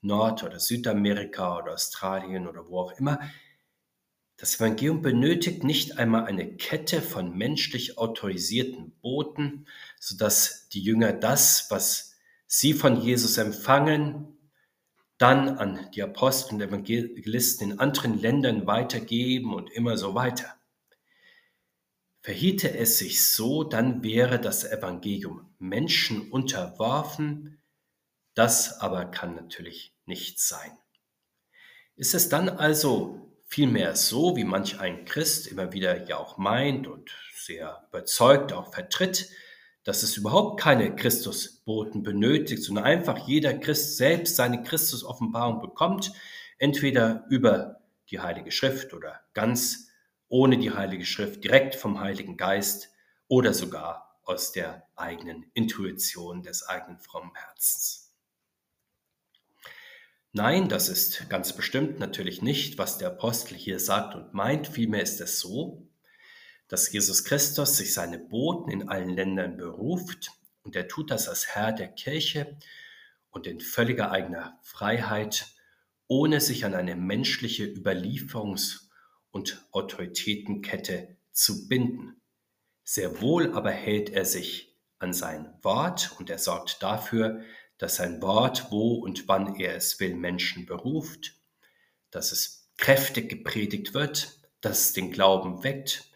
Nord- 0.00 0.44
oder 0.44 0.60
Südamerika 0.60 1.58
oder 1.58 1.74
Australien 1.74 2.46
oder 2.46 2.68
wo 2.68 2.78
auch 2.82 2.92
immer. 2.92 3.18
Das 4.36 4.60
Evangelium 4.60 5.02
benötigt 5.02 5.64
nicht 5.64 5.98
einmal 5.98 6.26
eine 6.26 6.54
Kette 6.56 7.02
von 7.02 7.36
menschlich 7.36 7.98
autorisierten 7.98 8.92
Boten, 9.00 9.66
sodass 9.98 10.68
die 10.68 10.80
Jünger 10.80 11.12
das, 11.12 11.66
was 11.70 12.14
sie 12.46 12.74
von 12.74 13.00
Jesus 13.00 13.36
empfangen, 13.38 14.37
dann 15.18 15.58
an 15.58 15.90
die 15.94 16.02
Apostel 16.02 16.54
und 16.54 16.60
Evangelisten 16.62 17.72
in 17.72 17.78
anderen 17.80 18.18
Ländern 18.18 18.66
weitergeben 18.66 19.52
und 19.52 19.70
immer 19.70 19.96
so 19.96 20.14
weiter. 20.14 20.54
Verhiete 22.22 22.76
es 22.76 22.98
sich 22.98 23.26
so, 23.26 23.64
dann 23.64 24.02
wäre 24.02 24.40
das 24.40 24.64
Evangelium 24.64 25.54
Menschen 25.58 26.30
unterworfen, 26.30 27.60
das 28.34 28.80
aber 28.80 29.06
kann 29.06 29.34
natürlich 29.34 29.94
nicht 30.06 30.40
sein. 30.40 30.70
Ist 31.96 32.14
es 32.14 32.28
dann 32.28 32.48
also 32.48 33.32
vielmehr 33.46 33.96
so, 33.96 34.36
wie 34.36 34.44
manch 34.44 34.78
ein 34.78 35.04
Christ 35.04 35.48
immer 35.48 35.72
wieder 35.72 36.06
ja 36.06 36.18
auch 36.18 36.38
meint 36.38 36.86
und 36.86 37.10
sehr 37.34 37.86
überzeugt 37.88 38.52
auch 38.52 38.72
vertritt, 38.72 39.30
dass 39.88 40.02
es 40.02 40.18
überhaupt 40.18 40.60
keine 40.60 40.94
Christusboten 40.94 42.02
benötigt, 42.02 42.62
sondern 42.62 42.84
einfach 42.84 43.26
jeder 43.26 43.54
Christ 43.54 43.96
selbst 43.96 44.36
seine 44.36 44.62
Christusoffenbarung 44.62 45.62
bekommt, 45.62 46.12
entweder 46.58 47.24
über 47.30 47.80
die 48.10 48.20
Heilige 48.20 48.50
Schrift 48.50 48.92
oder 48.92 49.18
ganz 49.32 49.88
ohne 50.28 50.58
die 50.58 50.72
Heilige 50.72 51.06
Schrift, 51.06 51.42
direkt 51.42 51.74
vom 51.74 52.00
Heiligen 52.00 52.36
Geist 52.36 52.90
oder 53.28 53.54
sogar 53.54 54.20
aus 54.24 54.52
der 54.52 54.86
eigenen 54.94 55.50
Intuition 55.54 56.42
des 56.42 56.68
eigenen 56.68 56.98
frommen 56.98 57.32
Herzens. 57.34 58.12
Nein, 60.32 60.68
das 60.68 60.90
ist 60.90 61.30
ganz 61.30 61.54
bestimmt 61.54 61.98
natürlich 61.98 62.42
nicht, 62.42 62.76
was 62.76 62.98
der 62.98 63.08
Apostel 63.08 63.56
hier 63.56 63.80
sagt 63.80 64.14
und 64.14 64.34
meint. 64.34 64.68
Vielmehr 64.68 65.00
ist 65.00 65.22
es 65.22 65.40
so, 65.40 65.88
dass 66.68 66.92
Jesus 66.92 67.24
Christus 67.24 67.76
sich 67.76 67.94
seine 67.94 68.18
Boten 68.18 68.70
in 68.70 68.88
allen 68.88 69.10
Ländern 69.10 69.56
beruft 69.56 70.30
und 70.62 70.76
er 70.76 70.86
tut 70.86 71.10
das 71.10 71.28
als 71.28 71.48
Herr 71.48 71.72
der 71.72 71.88
Kirche 71.88 72.58
und 73.30 73.46
in 73.46 73.60
völliger 73.60 74.10
eigener 74.10 74.58
Freiheit, 74.62 75.46
ohne 76.06 76.40
sich 76.40 76.64
an 76.64 76.74
eine 76.74 76.94
menschliche 76.94 77.64
Überlieferungs- 77.64 78.88
und 79.30 79.66
Autoritätenkette 79.72 81.16
zu 81.32 81.68
binden. 81.68 82.20
Sehr 82.84 83.20
wohl 83.20 83.54
aber 83.54 83.70
hält 83.70 84.10
er 84.10 84.24
sich 84.24 84.76
an 84.98 85.12
sein 85.12 85.52
Wort 85.62 86.16
und 86.18 86.30
er 86.30 86.38
sorgt 86.38 86.82
dafür, 86.82 87.42
dass 87.78 87.96
sein 87.96 88.20
Wort, 88.20 88.70
wo 88.70 88.94
und 88.94 89.28
wann 89.28 89.54
er 89.56 89.76
es 89.76 90.00
will, 90.00 90.14
Menschen 90.14 90.66
beruft, 90.66 91.36
dass 92.10 92.32
es 92.32 92.70
kräftig 92.76 93.28
gepredigt 93.28 93.94
wird, 93.94 94.40
dass 94.60 94.86
es 94.86 94.92
den 94.92 95.12
Glauben 95.12 95.62
weckt, 95.62 96.07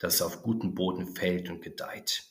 dass 0.00 0.14
es 0.14 0.22
auf 0.22 0.42
guten 0.42 0.74
Boden 0.74 1.14
fällt 1.14 1.48
und 1.48 1.62
gedeiht. 1.62 2.24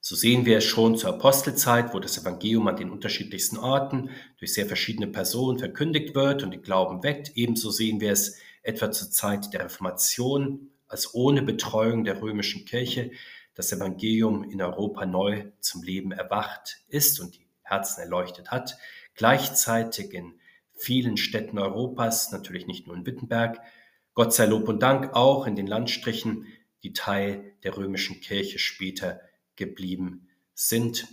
So 0.00 0.16
sehen 0.16 0.44
wir 0.46 0.58
es 0.58 0.64
schon 0.64 0.96
zur 0.96 1.10
Apostelzeit, 1.10 1.94
wo 1.94 2.00
das 2.00 2.18
Evangelium 2.18 2.66
an 2.66 2.76
den 2.76 2.90
unterschiedlichsten 2.90 3.56
Orten 3.56 4.10
durch 4.38 4.52
sehr 4.52 4.66
verschiedene 4.66 5.06
Personen 5.06 5.60
verkündigt 5.60 6.16
wird 6.16 6.42
und 6.42 6.50
den 6.50 6.62
Glauben 6.62 7.04
weckt. 7.04 7.36
Ebenso 7.36 7.70
sehen 7.70 8.00
wir 8.00 8.10
es 8.10 8.38
etwa 8.64 8.90
zur 8.90 9.12
Zeit 9.12 9.52
der 9.52 9.66
Reformation, 9.66 10.70
als 10.88 11.14
ohne 11.14 11.42
Betreuung 11.42 12.02
der 12.02 12.20
römischen 12.20 12.64
Kirche 12.64 13.12
das 13.54 13.70
Evangelium 13.72 14.42
in 14.42 14.60
Europa 14.60 15.06
neu 15.06 15.44
zum 15.60 15.84
Leben 15.84 16.10
erwacht 16.10 16.78
ist 16.88 17.20
und 17.20 17.36
die 17.36 17.46
Herzen 17.62 18.00
erleuchtet 18.00 18.50
hat. 18.50 18.76
Gleichzeitig 19.14 20.12
in 20.14 20.34
vielen 20.72 21.16
Städten 21.16 21.58
Europas, 21.58 22.32
natürlich 22.32 22.66
nicht 22.66 22.88
nur 22.88 22.96
in 22.96 23.06
Wittenberg, 23.06 23.60
Gott 24.14 24.34
sei 24.34 24.46
Lob 24.46 24.68
und 24.68 24.82
Dank 24.82 25.14
auch 25.14 25.46
in 25.46 25.54
den 25.54 25.66
Landstrichen, 25.66 26.46
die 26.82 26.92
Teil 26.92 27.54
der 27.62 27.76
römischen 27.76 28.20
Kirche 28.20 28.58
später 28.58 29.20
geblieben 29.56 30.28
sind. 30.54 31.06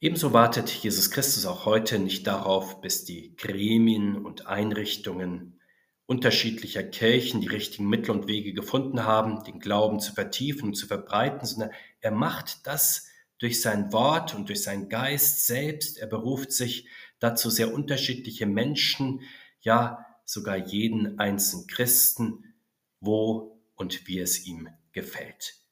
Ebenso 0.00 0.32
wartet 0.32 0.68
Jesus 0.68 1.10
Christus 1.10 1.46
auch 1.46 1.64
heute 1.64 1.98
nicht 1.98 2.26
darauf, 2.26 2.80
bis 2.80 3.04
die 3.04 3.34
Gremien 3.36 4.16
und 4.16 4.46
Einrichtungen 4.46 5.60
unterschiedlicher 6.06 6.82
Kirchen 6.82 7.40
die 7.40 7.46
richtigen 7.48 7.88
Mittel 7.88 8.10
und 8.10 8.28
Wege 8.28 8.52
gefunden 8.52 9.04
haben, 9.04 9.42
den 9.44 9.60
Glauben 9.60 10.00
zu 10.00 10.12
vertiefen 10.12 10.68
und 10.68 10.74
zu 10.74 10.86
verbreiten, 10.86 11.46
sondern 11.46 11.70
er 12.00 12.10
macht 12.10 12.66
das, 12.66 13.08
durch 13.38 13.60
sein 13.60 13.92
Wort 13.92 14.34
und 14.34 14.48
durch 14.48 14.62
seinen 14.62 14.88
Geist 14.88 15.46
selbst. 15.46 15.98
Er 15.98 16.06
beruft 16.06 16.52
sich 16.52 16.88
dazu 17.18 17.50
sehr 17.50 17.74
unterschiedliche 17.74 18.46
Menschen, 18.46 19.22
ja 19.60 20.06
sogar 20.24 20.56
jeden 20.56 21.18
einzelnen 21.18 21.66
Christen, 21.66 22.54
wo 23.00 23.53
und 23.74 24.06
wie 24.06 24.20
es 24.20 24.46
ihm 24.46 24.68
gefällt. 24.92 25.64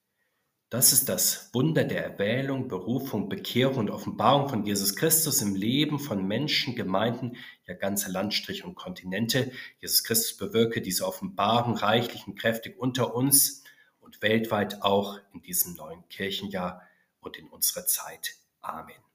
Das 0.72 0.94
ist 0.94 1.10
das 1.10 1.50
Wunder 1.52 1.84
der 1.84 2.02
Erwählung, 2.02 2.66
Berufung, 2.66 3.28
Bekehrung 3.28 3.76
und 3.76 3.90
Offenbarung 3.90 4.48
von 4.48 4.64
Jesus 4.64 4.96
Christus 4.96 5.42
im 5.42 5.54
Leben 5.54 5.98
von 5.98 6.26
Menschen, 6.26 6.74
Gemeinden, 6.74 7.36
ja 7.66 7.74
ganze 7.74 8.10
Landstriche 8.10 8.64
und 8.64 8.74
Kontinente. 8.74 9.52
Jesus 9.80 10.02
Christus 10.02 10.34
bewirke 10.34 10.80
diese 10.80 11.06
Offenbarung 11.06 11.76
reichlich 11.76 12.26
und 12.26 12.38
kräftig 12.38 12.78
unter 12.78 13.14
uns 13.14 13.64
und 14.00 14.22
weltweit 14.22 14.80
auch 14.80 15.18
in 15.34 15.42
diesem 15.42 15.74
neuen 15.74 16.08
Kirchenjahr 16.08 16.80
und 17.20 17.36
in 17.36 17.48
unserer 17.48 17.84
Zeit. 17.84 18.36
Amen. 18.62 19.11